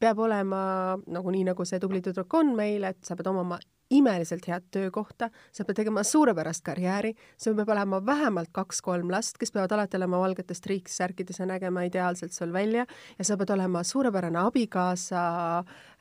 peab 0.00 0.18
olema 0.18 0.64
nagu 1.06 1.32
nii, 1.32 1.46
nagu 1.50 1.64
see 1.66 1.80
tubli 1.82 2.02
tüdruk 2.04 2.34
on 2.38 2.54
meil, 2.56 2.84
et 2.90 3.00
sa 3.06 3.16
pead 3.16 3.30
omama 3.30 3.58
imeliselt 3.94 4.46
head 4.50 4.66
töökohta, 4.74 5.30
sa 5.52 5.64
pead 5.64 5.80
tegema 5.80 6.04
suurepärast 6.06 6.64
karjääri, 6.66 7.14
sul 7.40 7.56
peab 7.58 7.72
olema 7.74 8.00
vähemalt 8.06 8.50
kaks-kolm 8.54 9.10
last, 9.12 9.38
kes 9.40 9.54
peavad 9.54 9.72
alati 9.76 9.98
olema 10.00 10.20
valgetes 10.22 10.62
triiksärkides 10.64 11.40
ja 11.40 11.48
nägema 11.48 11.84
ideaalselt 11.88 12.34
sul 12.34 12.52
välja 12.52 12.86
ja 13.18 13.24
sa 13.24 13.36
pead 13.40 13.54
olema 13.54 13.82
suurepärane 13.86 14.40
abikaasa 14.42 15.24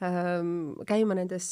ähm,, 0.04 0.74
käima 0.90 1.18
nendes, 1.18 1.50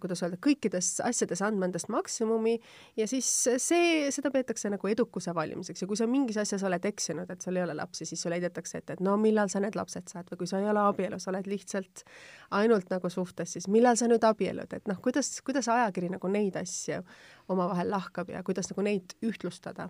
kuidas 0.00 0.22
öelda, 0.24 0.40
kõikides 0.44 0.98
asjades 1.04 1.42
andma 1.44 1.68
endast 1.68 1.90
maksimumi 1.92 2.58
ja 2.96 3.08
siis 3.10 3.28
see, 3.56 4.08
seda 4.14 4.32
peetakse 4.34 4.70
nagu 4.72 4.90
edukuse 4.90 5.34
valimiseks. 5.34 5.82
Ja 5.82 5.88
kui 5.90 5.98
sa 5.98 6.08
mingis 6.10 6.38
asjas 6.40 6.64
oled 6.66 6.84
eksinud, 6.88 7.30
et 7.30 7.44
sul 7.44 7.56
ei 7.56 7.64
ole 7.64 7.76
lapsi, 7.78 8.06
siis 8.08 8.22
sulle 8.22 8.38
heidetakse 8.38 8.82
ette, 8.82 8.98
et 8.98 9.04
no 9.04 9.16
millal 9.20 9.50
sa 9.52 9.62
need 9.62 9.78
lapsed 9.78 10.10
saad 10.10 10.28
või 10.32 10.42
kui 10.42 10.50
sa 10.50 10.60
ei 10.62 10.68
ole 10.70 10.82
abielus, 10.82 11.28
oled 11.30 11.48
lihtsalt 11.50 12.04
ainult 12.58 12.90
nagu 12.92 13.10
suhtes, 13.12 13.52
siis 13.56 13.68
millal 13.72 13.98
sa 14.00 14.08
nüüd 14.10 14.24
abiellud, 14.24 14.72
et 14.74 14.88
noh, 14.90 15.00
kuidas, 15.04 15.30
kuidas 15.46 15.68
ajakiri 15.78 16.12
nagu 16.12 16.30
neid 16.32 16.56
asju 16.60 17.02
omavahel 17.48 17.90
lahkab 17.90 18.30
ja 18.32 18.42
kuidas 18.44 18.68
nagu 18.72 18.84
neid 18.84 19.14
ühtlustada? 19.24 19.88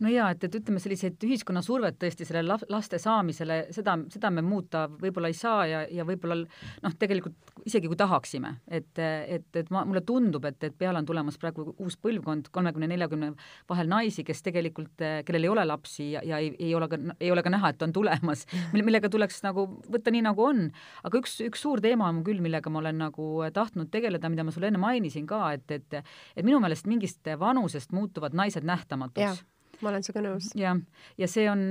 no 0.00 0.10
jaa, 0.12 0.30
et, 0.34 0.44
et 0.46 0.56
ütleme, 0.60 0.80
selliseid 0.82 1.18
ühiskonna 1.26 1.62
survet 1.64 1.98
tõesti 2.00 2.26
sellele 2.28 2.58
laste 2.70 3.00
saamisele, 3.02 3.64
seda, 3.74 3.96
seda 4.12 4.30
me 4.34 4.44
muuta 4.46 4.86
võib-olla 5.00 5.30
ei 5.30 5.36
saa 5.36 5.64
ja, 5.66 5.82
ja 5.90 6.06
võib-olla 6.06 6.38
noh, 6.84 6.96
tegelikult 6.98 7.36
isegi 7.66 7.90
kui 7.90 7.98
tahaksime, 7.98 8.54
et, 8.70 8.92
et, 8.98 9.48
et 9.56 9.70
ma, 9.74 9.82
mulle 9.88 10.02
tundub, 10.06 10.46
et, 10.48 10.62
et 10.64 10.76
peale 10.76 11.00
on 11.02 11.08
tulemas 11.08 11.36
praegu 11.40 11.74
uus 11.78 11.96
põlvkond, 12.00 12.48
kolmekümne, 12.54 12.88
neljakümne 12.94 13.32
vahel 13.68 13.90
naisi, 13.90 14.24
kes 14.26 14.42
tegelikult, 14.46 14.94
kellel 15.26 15.46
ei 15.46 15.52
ole 15.52 15.66
lapsi 15.68 16.12
ja, 16.14 16.22
ja 16.26 16.40
ei, 16.40 16.52
ei 16.58 16.74
ole 16.78 16.88
ka, 16.90 17.00
ei 17.18 17.32
ole 17.34 17.44
ka 17.44 17.52
näha, 17.52 17.72
et 17.74 17.84
on 17.84 17.92
tulemas, 17.96 18.46
mille, 18.72 18.86
millega 18.86 19.10
tuleks 19.12 19.42
nagu 19.46 19.66
võtta 19.90 20.14
nii, 20.14 20.24
nagu 20.30 20.46
on. 20.46 20.62
aga 21.04 21.20
üks, 21.20 21.40
üks 21.44 21.66
suur 21.66 21.82
teema 21.84 22.08
on 22.08 22.22
küll, 22.26 22.40
millega 22.44 22.72
ma 22.72 22.80
olen 22.84 23.02
nagu 23.02 23.28
tahtnud 23.54 23.90
tegeleda, 23.92 24.30
mida 24.32 24.46
ma 24.46 24.54
sulle 24.54 24.70
enne 24.70 24.80
mainisin 24.80 25.19
ka, 25.26 25.52
et, 25.56 25.70
et 25.70 26.00
et 26.00 26.44
minu 26.44 26.60
meelest 26.60 26.86
mingi 26.86 27.00
mingist 27.00 27.28
vanusest 27.38 27.92
muutuvad 27.92 28.34
naised 28.34 28.64
nähtamatuks. 28.64 29.44
ma 29.80 29.88
olen 29.88 30.02
sinuga 30.04 30.28
nõus. 30.28 30.50
jah, 30.54 30.76
ja 31.18 31.28
see 31.28 31.48
on, 31.50 31.70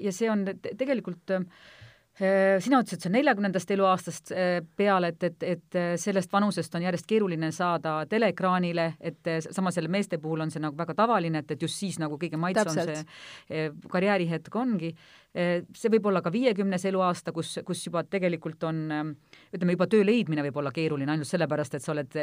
ja 0.00 0.12
see 0.12 0.30
on 0.30 0.46
tegelikult 0.78 1.30
eh, 1.30 1.46
sina 2.18 2.80
ütlesid, 2.82 3.00
see 3.00 3.08
on 3.08 3.14
neljakümnendast 3.16 3.70
eluaastast 3.72 4.32
eh, 4.34 4.58
peale, 4.76 5.12
et, 5.14 5.24
et, 5.24 5.46
et 5.54 5.78
sellest 6.00 6.32
vanusest 6.32 6.74
on 6.76 6.84
järjest 6.84 7.06
keeruline 7.08 7.48
saada 7.54 8.00
teleekraanile, 8.10 8.86
et 9.00 9.30
samas 9.48 9.78
jälle 9.78 9.88
meeste 9.88 10.18
puhul 10.20 10.44
on 10.44 10.52
see 10.52 10.60
nagu 10.60 10.76
väga 10.76 10.94
tavaline, 10.98 11.40
et, 11.40 11.54
et 11.54 11.64
just 11.64 11.80
siis 11.80 11.96
nagu 12.02 12.18
kõige 12.20 12.40
maitsvam 12.40 12.76
see 12.76 13.70
karjäärihetk 13.90 14.56
ongi. 14.60 14.92
See 15.30 15.90
võib 15.92 16.08
olla 16.10 16.18
ka 16.24 16.32
viiekümnes 16.34 16.82
eluaasta, 16.90 17.30
kus, 17.32 17.52
kus 17.64 17.84
juba 17.86 18.02
tegelikult 18.02 18.64
on 18.66 18.80
ütleme, 19.54 19.76
juba 19.76 19.86
töö 19.86 20.02
leidmine 20.02 20.42
võib 20.48 20.58
olla 20.58 20.72
keeruline 20.74 21.14
ainult 21.14 21.30
sellepärast, 21.30 21.76
et 21.78 21.84
sa 21.84 21.92
oled 21.94 22.16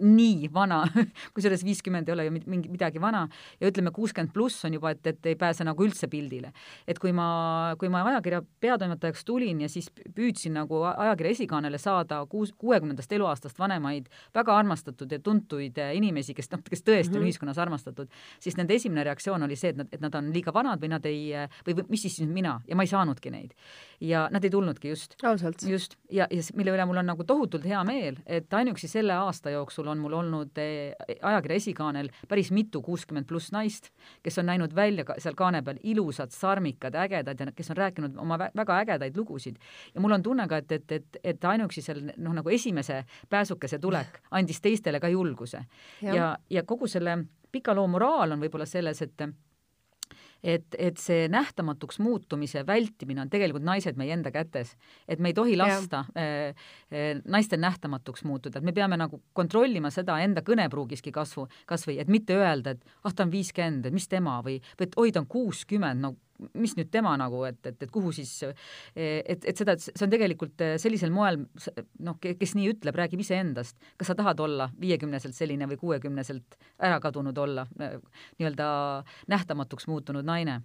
nii 0.00 0.48
vana 0.52 0.80
kusjuures 1.36 1.64
viiskümmend 1.66 2.08
ei 2.08 2.16
ole 2.16 2.26
ju 2.26 2.34
mingi 2.40 2.72
midagi 2.72 3.02
vana, 3.02 3.26
ja 3.60 3.68
ütleme, 3.68 3.92
kuuskümmend 3.94 4.32
pluss 4.32 4.64
on 4.64 4.78
juba, 4.78 4.94
et, 4.96 5.12
et 5.12 5.30
ei 5.30 5.36
pääse 5.38 5.66
nagu 5.68 5.84
üldse 5.84 6.08
pildile. 6.08 6.54
et 6.88 6.98
kui 6.98 7.12
ma, 7.12 7.76
kui 7.78 7.92
ma 7.92 8.00
ajakirja 8.08 8.40
peatoimetajaks 8.64 9.28
tulin 9.28 9.33
ja 9.60 9.68
siis 9.68 9.90
püüdsin 10.14 10.54
nagu 10.54 10.82
ajakirja 10.82 11.30
esikaanele 11.38 11.78
saada 11.78 12.22
kuus, 12.30 12.52
kuuekümnendast 12.58 13.12
eluaastast 13.12 13.58
vanemaid 13.58 14.06
väga 14.34 14.56
armastatud 14.56 15.12
ja 15.12 15.18
tuntuid 15.18 15.78
eh, 15.78 15.96
inimesi, 15.96 16.34
kes 16.34 16.50
noh, 16.52 16.62
kes 16.70 16.82
tõesti 16.82 16.94
mm 16.94 17.02
-hmm. 17.02 17.16
on 17.16 17.20
mhm. 17.20 17.26
ühiskonnas 17.26 17.58
armastatud, 17.58 18.08
siis 18.40 18.56
nende 18.56 18.74
esimene 18.74 19.04
reaktsioon 19.04 19.42
oli 19.42 19.56
see, 19.56 19.74
et 19.74 19.76
nad, 19.76 19.88
et 19.92 20.00
nad 20.00 20.14
on 20.14 20.32
liiga 20.32 20.54
vanad 20.54 20.80
või 20.80 20.88
nad 20.88 21.06
ei, 21.06 21.32
või, 21.66 21.74
või 21.74 21.88
mis 21.88 22.02
siis 22.02 22.20
mina 22.20 22.44
mina 22.44 22.60
ja 22.68 22.76
ma 22.76 22.84
ei 22.84 22.90
saanudki 22.90 23.30
neid. 23.32 23.54
ja 24.00 24.28
nad 24.32 24.44
ei 24.44 24.50
tulnudki 24.50 24.88
just. 24.88 25.16
ausalt? 25.24 25.62
just, 25.68 25.96
ja, 26.10 26.26
ja 26.30 26.42
mille 26.54 26.74
üle 26.74 26.84
mul 26.86 27.00
on 27.00 27.06
nagu 27.06 27.24
tohutult 27.24 27.64
hea 27.64 27.80
meel, 27.84 28.18
et 28.26 28.52
ainuüksi 28.52 28.88
selle 28.90 29.14
aasta 29.16 29.50
jooksul 29.54 29.88
on 29.88 30.02
mul 30.02 30.18
olnud 30.20 30.58
eh, 30.60 30.92
ajakirja 31.22 31.56
esikaanel 31.62 32.10
päris 32.28 32.50
mitu 32.52 32.82
kuuskümmend 32.82 33.28
pluss 33.30 33.52
naist, 33.52 33.90
kes 34.22 34.38
on 34.42 34.50
näinud 34.50 34.74
välja 34.74 35.06
ka 35.08 35.18
seal 35.18 35.36
kaane 35.38 35.62
peal 35.64 35.80
ilusad, 35.82 36.34
sarmikad, 36.34 36.94
ägedad 36.94 37.40
ja 37.40 37.52
kes 37.52 37.72
on 37.72 37.80
rääkinud 37.80 38.18
oma 38.20 38.38
väga 38.38 38.80
ägedaid 38.84 39.16
lugusid. 39.16 39.23
Ja 39.94 40.00
mul 40.00 40.16
on 40.16 40.22
tunne 40.22 40.48
ka, 40.48 40.60
et, 40.62 40.72
et, 40.72 40.92
et, 40.92 41.20
et 41.24 41.44
ainuüksi 41.44 41.82
seal 41.82 42.02
noh, 42.16 42.34
nagu 42.36 42.50
esimese 42.50 43.04
pääsukese 43.30 43.78
tulek 43.78 44.20
andis 44.30 44.60
teistele 44.60 45.00
ka 45.00 45.08
julguse. 45.08 45.64
ja, 46.02 46.14
ja, 46.14 46.36
ja 46.50 46.62
kogu 46.62 46.88
selle 46.88 47.18
pika 47.52 47.74
loo 47.74 47.86
moraal 47.86 48.34
on 48.34 48.40
võib-olla 48.42 48.66
selles, 48.66 49.02
et 49.02 49.28
et, 50.44 50.76
et 50.78 51.00
see 51.00 51.28
nähtamatuks 51.32 51.98
muutumise 52.04 52.66
vältimine 52.66 53.22
on 53.24 53.30
tegelikult 53.32 53.64
naised 53.64 53.96
meie 53.96 54.12
enda 54.12 54.30
kätes. 54.34 54.74
et 55.08 55.18
me 55.18 55.32
ei 55.32 55.34
tohi 55.34 55.56
lasta 55.56 56.04
äh, 56.18 56.52
äh, 56.92 57.22
naistel 57.24 57.60
nähtamatuks 57.60 58.24
muutuda, 58.24 58.58
et 58.58 58.64
me 58.64 58.72
peame 58.76 58.98
nagu 59.00 59.22
kontrollima 59.32 59.90
seda 59.90 60.18
enda 60.20 60.44
kõnepruugiski 60.44 61.12
kasvu, 61.12 61.48
kas 61.66 61.88
või 61.88 61.98
et 62.02 62.12
mitte 62.12 62.36
öelda, 62.36 62.76
et 62.76 62.84
ah, 63.04 63.14
ta 63.14 63.24
on 63.24 63.32
viiskümmend, 63.32 63.86
et 63.86 63.96
mis 63.96 64.08
tema? 64.08 64.40
või, 64.44 64.60
või 64.78 64.88
et 64.88 65.00
oi, 65.00 65.12
ta 65.12 65.22
on 65.24 65.30
kuuskümmend, 65.30 66.04
no 66.04 66.14
mis 66.54 66.74
nüüd 66.78 66.90
tema 66.92 67.14
nagu, 67.20 67.42
et, 67.48 67.60
et, 67.66 67.82
et 67.86 67.92
kuhu 67.92 68.12
siis, 68.14 68.32
et, 68.94 69.44
et 69.44 69.56
seda, 69.56 69.76
see 69.80 70.04
on 70.06 70.12
tegelikult 70.12 70.64
eh, 70.64 70.74
sellisel 70.82 71.12
moel, 71.14 71.40
noh, 72.04 72.18
kes 72.20 72.54
nii 72.58 72.70
ütleb, 72.74 72.96
räägib 72.98 73.24
iseendast. 73.24 73.78
kas 74.00 74.10
sa 74.10 74.18
tahad 74.18 74.40
olla 74.44 74.68
viiekümneselt 74.80 75.36
selline 75.36 75.68
või 75.70 75.80
kuuekümneselt 75.80 76.58
ära 76.78 77.00
kadunud 77.02 77.38
olla, 77.38 77.66
eh, 77.80 77.98
nii-öelda 78.38 78.68
nähtamatuks 79.32 79.88
muutunud 79.90 80.26
naine 80.26 80.60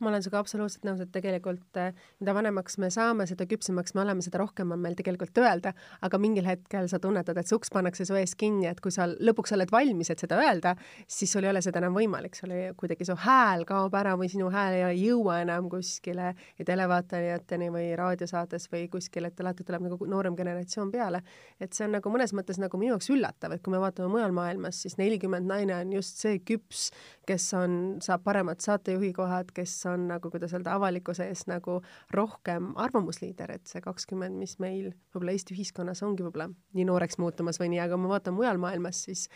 ma 0.00 0.10
olen 0.10 0.24
sinuga 0.24 0.40
absoluutselt 0.42 0.84
nõus, 0.84 1.00
et 1.00 1.12
tegelikult 1.14 1.78
eh, 1.80 1.94
mida 2.20 2.34
vanemaks 2.36 2.76
me 2.82 2.90
saame, 2.92 3.26
seda 3.28 3.46
küpsemaks 3.48 3.94
me 3.96 4.02
oleme, 4.02 4.24
seda 4.24 4.40
rohkem 4.42 4.74
on 4.74 4.82
meil 4.82 4.96
tegelikult 4.98 5.38
öelda, 5.40 5.72
aga 6.04 6.20
mingil 6.20 6.46
hetkel 6.48 6.88
sa 6.90 7.00
tunnetad, 7.02 7.38
et 7.40 7.48
see 7.48 7.56
uks 7.56 7.72
pannakse 7.72 8.04
su 8.08 8.16
ees 8.18 8.36
kinni, 8.38 8.66
et 8.68 8.80
kui 8.84 8.92
sa 8.92 9.06
lõpuks 9.08 9.54
oled 9.56 9.72
valmis, 9.72 10.10
et 10.12 10.22
seda 10.22 10.38
öelda, 10.42 10.74
siis 11.08 11.32
sul 11.32 11.46
ei 11.46 11.52
ole 11.52 11.62
seda 11.64 11.80
enam 11.80 11.96
võimalik, 11.96 12.36
sul 12.36 12.52
ei, 12.52 12.68
kuidagi 12.76 13.08
su 13.08 13.16
hääl 13.24 13.64
kaob 13.68 13.96
ära 13.96 14.16
või 14.20 14.28
sinu 14.32 14.50
hääl 14.52 14.80
ei 14.82 15.00
jõua 15.00 15.40
enam 15.44 15.70
kuskile 15.72 16.34
televaatajateni 16.66 17.70
või 17.72 17.88
raadiosaates 17.96 18.68
või 18.72 18.86
kuskile, 18.92 19.32
et 19.32 19.40
alati 19.40 19.64
tuleb 19.64 19.88
nagu 19.88 20.10
noorem 20.10 20.36
generatsioon 20.36 20.92
peale. 20.92 21.22
et 21.60 21.72
see 21.72 21.86
on 21.86 21.96
nagu 21.96 22.10
mõnes 22.12 22.34
mõttes 22.36 22.58
nagu 22.60 22.78
minu 22.78 22.94
jaoks 22.94 23.08
üllatav, 23.10 23.54
et 23.54 23.62
kui 23.64 23.72
me 23.72 23.80
vaatame 23.80 24.10
mujal 24.12 24.32
maailmas, 24.36 24.82
siis 24.82 24.98
nelikümmend 25.00 25.48
naine 25.48 25.74
on 25.74 25.92
just 25.96 26.20
see 26.20 26.38
küps, 26.38 26.90
kes 27.26 27.48
on, 27.56 27.96
saab 28.04 28.22
paremad 28.26 28.60
saatejuhi 28.60 29.12
kohad, 29.16 29.50
kes 29.56 29.85
on 29.90 30.08
nagu, 30.10 30.30
kuidas 30.32 30.54
öelda, 30.56 30.74
avalikkuse 30.76 31.28
ees 31.30 31.46
nagu 31.50 31.80
rohkem 32.14 32.72
arvamusliider, 32.82 33.54
et 33.56 33.70
see 33.70 33.82
kakskümmend, 33.84 34.38
mis 34.40 34.58
meil 34.62 34.90
võib-olla 35.14 35.36
Eesti 35.36 35.56
ühiskonnas 35.56 36.02
ongi 36.06 36.26
võib-olla 36.26 36.50
nii 36.76 36.86
nooreks 36.88 37.20
muutumas 37.22 37.60
või 37.62 37.72
nii, 37.74 37.82
aga 37.86 37.98
ma 38.00 38.12
vaatan 38.16 38.36
mujal 38.36 38.60
maailmas, 38.62 39.04
siis 39.08 39.28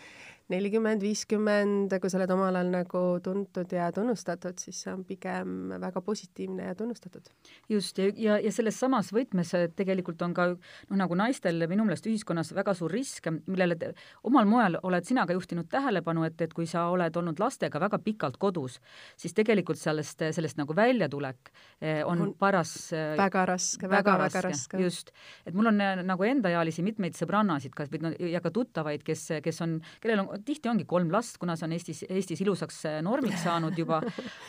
nelikümmend, 0.51 1.03
viiskümmend, 1.05 1.95
kui 2.03 2.11
sa 2.11 2.19
oled 2.19 2.33
omal 2.35 2.59
ajal 2.59 2.73
nagu 2.73 3.03
tuntud 3.25 3.73
ja 3.75 3.91
tunnustatud, 3.95 4.59
siis 4.61 4.83
see 4.85 4.93
on 4.93 5.05
pigem 5.07 5.75
väga 5.83 6.03
positiivne 6.05 6.71
ja 6.71 6.75
tunnustatud. 6.79 7.31
just, 7.69 7.99
ja, 7.99 8.11
ja, 8.17 8.39
ja 8.43 8.53
selles 8.53 8.79
samas 8.81 9.13
võtmes 9.15 9.53
tegelikult 9.77 10.23
on 10.27 10.35
ka 10.35 10.49
noh, 10.51 10.97
nagu 10.99 11.19
naistel 11.19 11.67
minu 11.71 11.87
meelest 11.87 12.07
ühiskonnas 12.11 12.53
väga 12.57 12.75
suur 12.75 12.93
risk, 12.93 13.31
millele 13.47 13.77
te, 13.79 13.93
omal 14.27 14.49
moel 14.51 14.79
oled 14.83 15.07
sina 15.07 15.27
ka 15.27 15.37
juhtinud 15.37 15.71
tähelepanu, 15.71 16.25
et, 16.29 16.41
et 16.43 16.55
kui 16.57 16.67
sa 16.71 16.89
oled 16.91 17.17
olnud 17.17 17.41
lastega 17.41 17.81
väga 17.83 18.01
pikalt 18.03 18.41
kodus, 18.41 18.81
siis 19.21 19.35
tegelikult 19.37 19.79
sellest, 19.79 20.25
sellest 20.35 20.59
nagu 20.61 20.75
väljatulek 20.77 21.53
eh, 21.81 22.03
on, 22.05 22.27
on 22.27 22.35
paras 22.39 22.75
eh, 22.93 23.15
väga 23.21 23.47
raske, 23.53 23.87
väga, 23.87 24.17
väga, 24.17 24.27
väga 24.27 24.45
raske. 24.49 24.83
just, 24.83 25.15
et 25.47 25.55
mul 25.55 25.71
on 25.71 25.81
eh, 25.81 26.03
nagu 26.07 26.27
endaealisi 26.27 26.85
mitmeid 26.87 27.19
sõbrannasid 27.19 27.75
ka, 27.77 27.87
või 27.91 28.05
no 28.05 28.15
ja 28.19 28.43
ka 28.43 28.53
tuttavaid, 28.55 29.05
kes, 29.07 29.27
kes 29.45 29.63
on, 29.65 29.79
kellel 30.03 30.25
on 30.25 30.40
tihti 30.47 30.71
ongi 30.71 30.87
kolm 30.89 31.11
last, 31.13 31.39
kuna 31.41 31.57
see 31.59 31.67
on 31.69 31.75
Eestis, 31.77 32.03
Eestis 32.09 32.43
ilusaks 32.45 32.81
normiks 33.07 33.43
saanud 33.47 33.79
juba, 33.79 34.01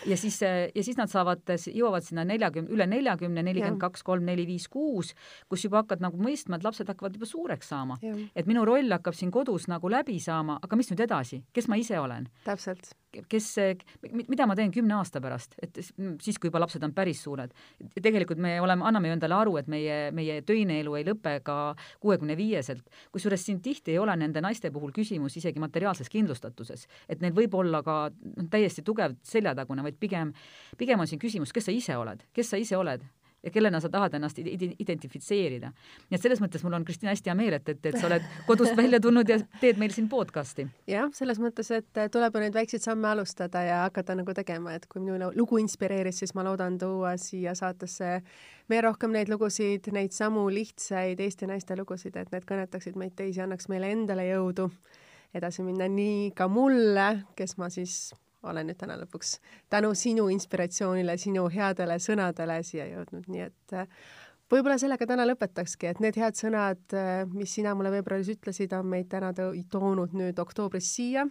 ja 0.08 0.18
siis, 0.20 0.40
ja 0.44 0.86
siis 0.86 1.00
nad 1.00 1.12
saavad, 1.12 1.44
jõuavad 1.68 2.06
sinna 2.06 2.26
neljakümne, 2.28 2.72
üle 2.74 2.88
neljakümne, 2.92 3.44
nelikümmend 3.48 3.82
kaks, 3.82 4.06
kolm, 4.08 4.26
neli, 4.28 4.48
viis, 4.50 4.68
kuus, 4.72 5.14
kus 5.52 5.68
juba 5.68 5.84
hakkad 5.84 6.04
nagu 6.04 6.20
mõistma, 6.22 6.60
et 6.60 6.68
lapsed 6.68 6.90
hakkavad 6.92 7.20
juba 7.20 7.30
suureks 7.30 7.72
saama. 7.74 8.00
et 8.36 8.48
minu 8.48 8.66
roll 8.68 8.92
hakkab 8.92 9.18
siin 9.18 9.32
kodus 9.32 9.68
nagu 9.72 9.90
läbi 9.90 10.20
saama, 10.20 10.60
aga 10.62 10.80
mis 10.80 10.92
nüüd 10.92 11.06
edasi, 11.08 11.44
kes 11.54 11.68
ma 11.72 11.80
ise 11.82 12.00
olen? 12.00 12.30
täpselt 12.46 12.94
kes, 13.32 13.48
mida 14.14 14.48
ma 14.48 14.56
teen 14.58 14.72
kümne 14.74 14.96
aasta 14.98 15.22
pärast, 15.24 15.56
et 15.64 15.78
siis, 15.82 16.38
kui 16.40 16.50
juba 16.50 16.62
lapsed 16.64 16.84
on 16.84 16.94
päris 16.96 17.24
suured. 17.26 17.54
tegelikult 18.02 18.40
me 18.42 18.56
oleme, 18.62 18.86
anname 18.88 19.12
ju 19.12 19.18
endale 19.18 19.38
aru, 19.38 19.58
et 19.62 19.70
meie, 19.72 19.98
meie 20.16 20.42
töine 20.48 20.80
elu 20.82 20.96
ei 21.00 21.08
lõpe 21.08 21.38
ka 21.46 21.58
kuuekümne 22.04 22.38
viieselt, 22.40 22.84
kusjuures 23.12 23.46
siin 23.46 23.62
tihti 23.62 23.96
ei 23.96 24.00
ole 24.00 24.16
nende 24.16 24.42
naiste 24.42 24.72
puhul 24.72 24.94
küsimus 24.96 25.38
isegi 25.38 25.60
materiaalses 25.60 26.10
kindlustatuses, 26.10 26.88
et 27.10 27.22
neil 27.22 27.36
võib 27.36 27.56
olla 27.60 27.84
ka 27.86 27.98
noh, 28.12 28.50
täiesti 28.52 28.86
tugev 28.88 29.18
seljatagune, 29.24 29.84
vaid 29.86 30.00
pigem, 30.00 30.34
pigem 30.78 31.00
on 31.00 31.10
siin 31.10 31.22
küsimus, 31.22 31.54
kes 31.54 31.70
sa 31.70 31.76
ise 31.76 31.98
oled, 31.98 32.24
kes 32.34 32.54
sa 32.54 32.62
ise 32.62 32.78
oled 32.80 33.04
ja 33.44 33.52
kellena 33.52 33.80
sa 33.80 33.90
tahad 33.90 34.14
ennast 34.14 34.38
identifitseerida. 34.42 35.72
nii 36.10 36.18
et 36.18 36.22
selles 36.22 36.42
mõttes 36.42 36.64
mul 36.64 36.76
on, 36.78 36.86
Kristina, 36.86 37.12
hästi 37.16 37.32
hea 37.32 37.36
meel, 37.38 37.58
et, 37.58 37.70
et, 37.70 37.86
et 37.90 37.98
sa 37.98 38.08
oled 38.08 38.26
kodust 38.48 38.78
välja 38.78 39.00
tulnud 39.02 39.30
ja 39.30 39.40
teed 39.62 39.82
meil 39.82 39.94
siin 39.96 40.10
podcast'i. 40.10 40.68
jah, 40.88 41.10
selles 41.18 41.42
mõttes, 41.42 41.72
et 41.76 42.02
tuleb 42.14 42.36
ju 42.36 42.44
neid 42.46 42.58
väikseid 42.58 42.86
samme 42.86 43.10
alustada 43.12 43.64
ja 43.66 43.82
hakata 43.88 44.16
nagu 44.20 44.34
tegema, 44.38 44.76
et 44.78 44.88
kui 44.92 45.02
minu 45.04 45.32
lugu 45.36 45.62
inspireeris, 45.62 46.22
siis 46.22 46.36
ma 46.38 46.46
loodan 46.46 46.78
tuua 46.82 47.16
siia 47.22 47.56
saatesse 47.58 48.22
veel 48.70 48.84
rohkem 48.86 49.14
neid 49.16 49.30
lugusid, 49.32 49.90
neid 49.92 50.14
samu 50.16 50.48
lihtsaid 50.54 51.20
Eesti 51.20 51.50
naiste 51.50 51.76
lugusid, 51.78 52.16
et 52.18 52.32
need 52.32 52.46
kõnetaksid 52.48 53.00
meid 53.00 53.16
teisi, 53.18 53.42
annaks 53.42 53.70
meile 53.72 53.92
endale 53.92 54.28
jõudu 54.30 54.70
edasi 55.34 55.64
minna, 55.64 55.88
nii 55.88 56.32
ka 56.36 56.48
mulle, 56.52 57.08
kes 57.36 57.58
ma 57.58 57.70
siis 57.72 58.12
olen 58.44 58.68
nüüd 58.70 58.80
täna 58.80 58.98
lõpuks 59.00 59.36
tänu 59.70 59.94
sinu 59.98 60.28
inspiratsioonile, 60.34 61.18
sinu 61.22 61.46
headele 61.54 61.98
sõnadele 62.02 62.62
siia 62.66 62.88
jõudnud, 62.90 63.28
nii 63.32 63.46
et 63.46 63.76
äh, 63.78 63.88
võib-olla 64.52 64.78
sellega 64.82 65.08
täna 65.10 65.26
lõpetakski, 65.30 65.92
et 65.92 66.02
need 66.04 66.18
head 66.20 66.40
sõnad, 66.40 66.84
äh, 66.98 67.22
mis 67.32 67.54
sina 67.58 67.76
mulle 67.78 67.94
veebruaris 67.94 68.32
ütlesid, 68.36 68.74
on 68.78 68.90
meid 68.92 69.12
täna 69.12 69.32
toonud 69.36 70.18
nüüd 70.18 70.42
oktoobris 70.42 70.90
siia. 70.96 71.28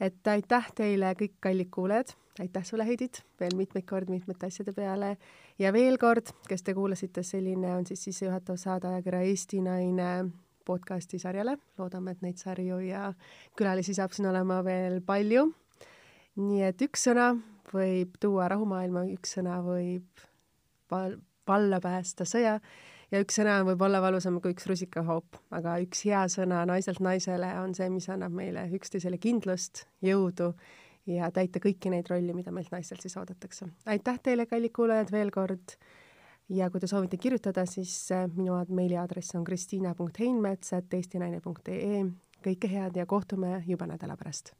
et 0.00 0.28
aitäh 0.28 0.66
teile 0.76 1.14
kõik 1.16 1.38
kallid 1.40 1.70
kuulajad, 1.72 2.10
aitäh 2.40 2.64
sulle, 2.68 2.84
Heidit, 2.84 3.22
veel 3.40 3.56
mitmeid 3.56 3.86
kordi 3.88 4.12
mitmete 4.12 4.46
asjade 4.46 4.72
peale! 4.76 5.16
Ja 5.58 5.72
veel 5.72 5.96
kord, 5.96 6.34
kes 6.48 6.62
te 6.62 6.74
kuulasite, 6.74 7.22
selline 7.22 7.72
on 7.76 7.86
siis 7.86 8.04
sissejuhatav 8.04 8.58
saade 8.60 8.88
ajakirja 8.88 9.22
Eesti 9.24 9.62
Naine 9.64 10.26
podcasti 10.66 11.18
sarjale, 11.18 11.56
loodame, 11.78 12.12
et 12.12 12.20
neid 12.26 12.36
sarju 12.36 12.82
ja 12.84 13.12
külalisi 13.56 13.94
saab 13.94 14.12
siin 14.12 14.28
olema 14.28 14.60
veel 14.66 15.00
palju 15.00 15.46
nii 16.36 16.66
et 16.68 16.82
üks 16.84 17.06
sõna 17.08 17.30
võib 17.72 18.18
tuua 18.22 18.50
rahumaailma, 18.52 19.06
üks 19.14 19.36
sõna 19.38 19.60
võib 19.64 20.26
val-, 20.92 21.18
valla 21.48 21.80
päästa 21.82 22.26
sõja 22.28 22.58
ja 23.12 23.20
üks 23.22 23.38
sõna 23.38 23.58
võib 23.66 23.82
olla 23.86 24.00
valusam 24.04 24.40
kui 24.42 24.54
üks 24.54 24.66
rusikahoop, 24.70 25.38
aga 25.54 25.78
üks 25.84 26.04
hea 26.08 26.24
sõna 26.32 26.64
naiselt 26.68 27.00
naisele 27.04 27.52
on 27.62 27.74
see, 27.76 27.88
mis 27.92 28.08
annab 28.12 28.34
meile 28.34 28.66
üksteisele 28.76 29.18
kindlust, 29.22 29.86
jõudu 30.04 30.52
ja 31.06 31.30
täita 31.34 31.62
kõiki 31.62 31.92
neid 31.92 32.10
rolle, 32.10 32.34
mida 32.34 32.52
meilt 32.54 32.72
naistelt 32.74 33.04
siis 33.04 33.16
oodatakse. 33.16 33.70
aitäh 33.86 34.18
teile, 34.22 34.46
kallid 34.50 34.74
kuulajad, 34.74 35.12
veel 35.14 35.30
kord 35.34 35.76
ja 36.48 36.70
kui 36.70 36.82
te 36.82 36.90
soovite 36.90 37.18
kirjutada, 37.20 37.66
siis 37.66 37.94
äh, 38.14 38.26
minu 38.34 38.58
meiliaadress 38.68 39.34
on 39.38 39.44
kristiina.heinmets, 39.44 40.72
et 40.76 40.94
eestinaine.ee. 41.00 42.04
kõike 42.46 42.70
head 42.70 42.96
ja 42.96 43.06
kohtume 43.06 43.62
juba 43.66 43.86
nädala 43.90 44.16
pärast. 44.16 44.54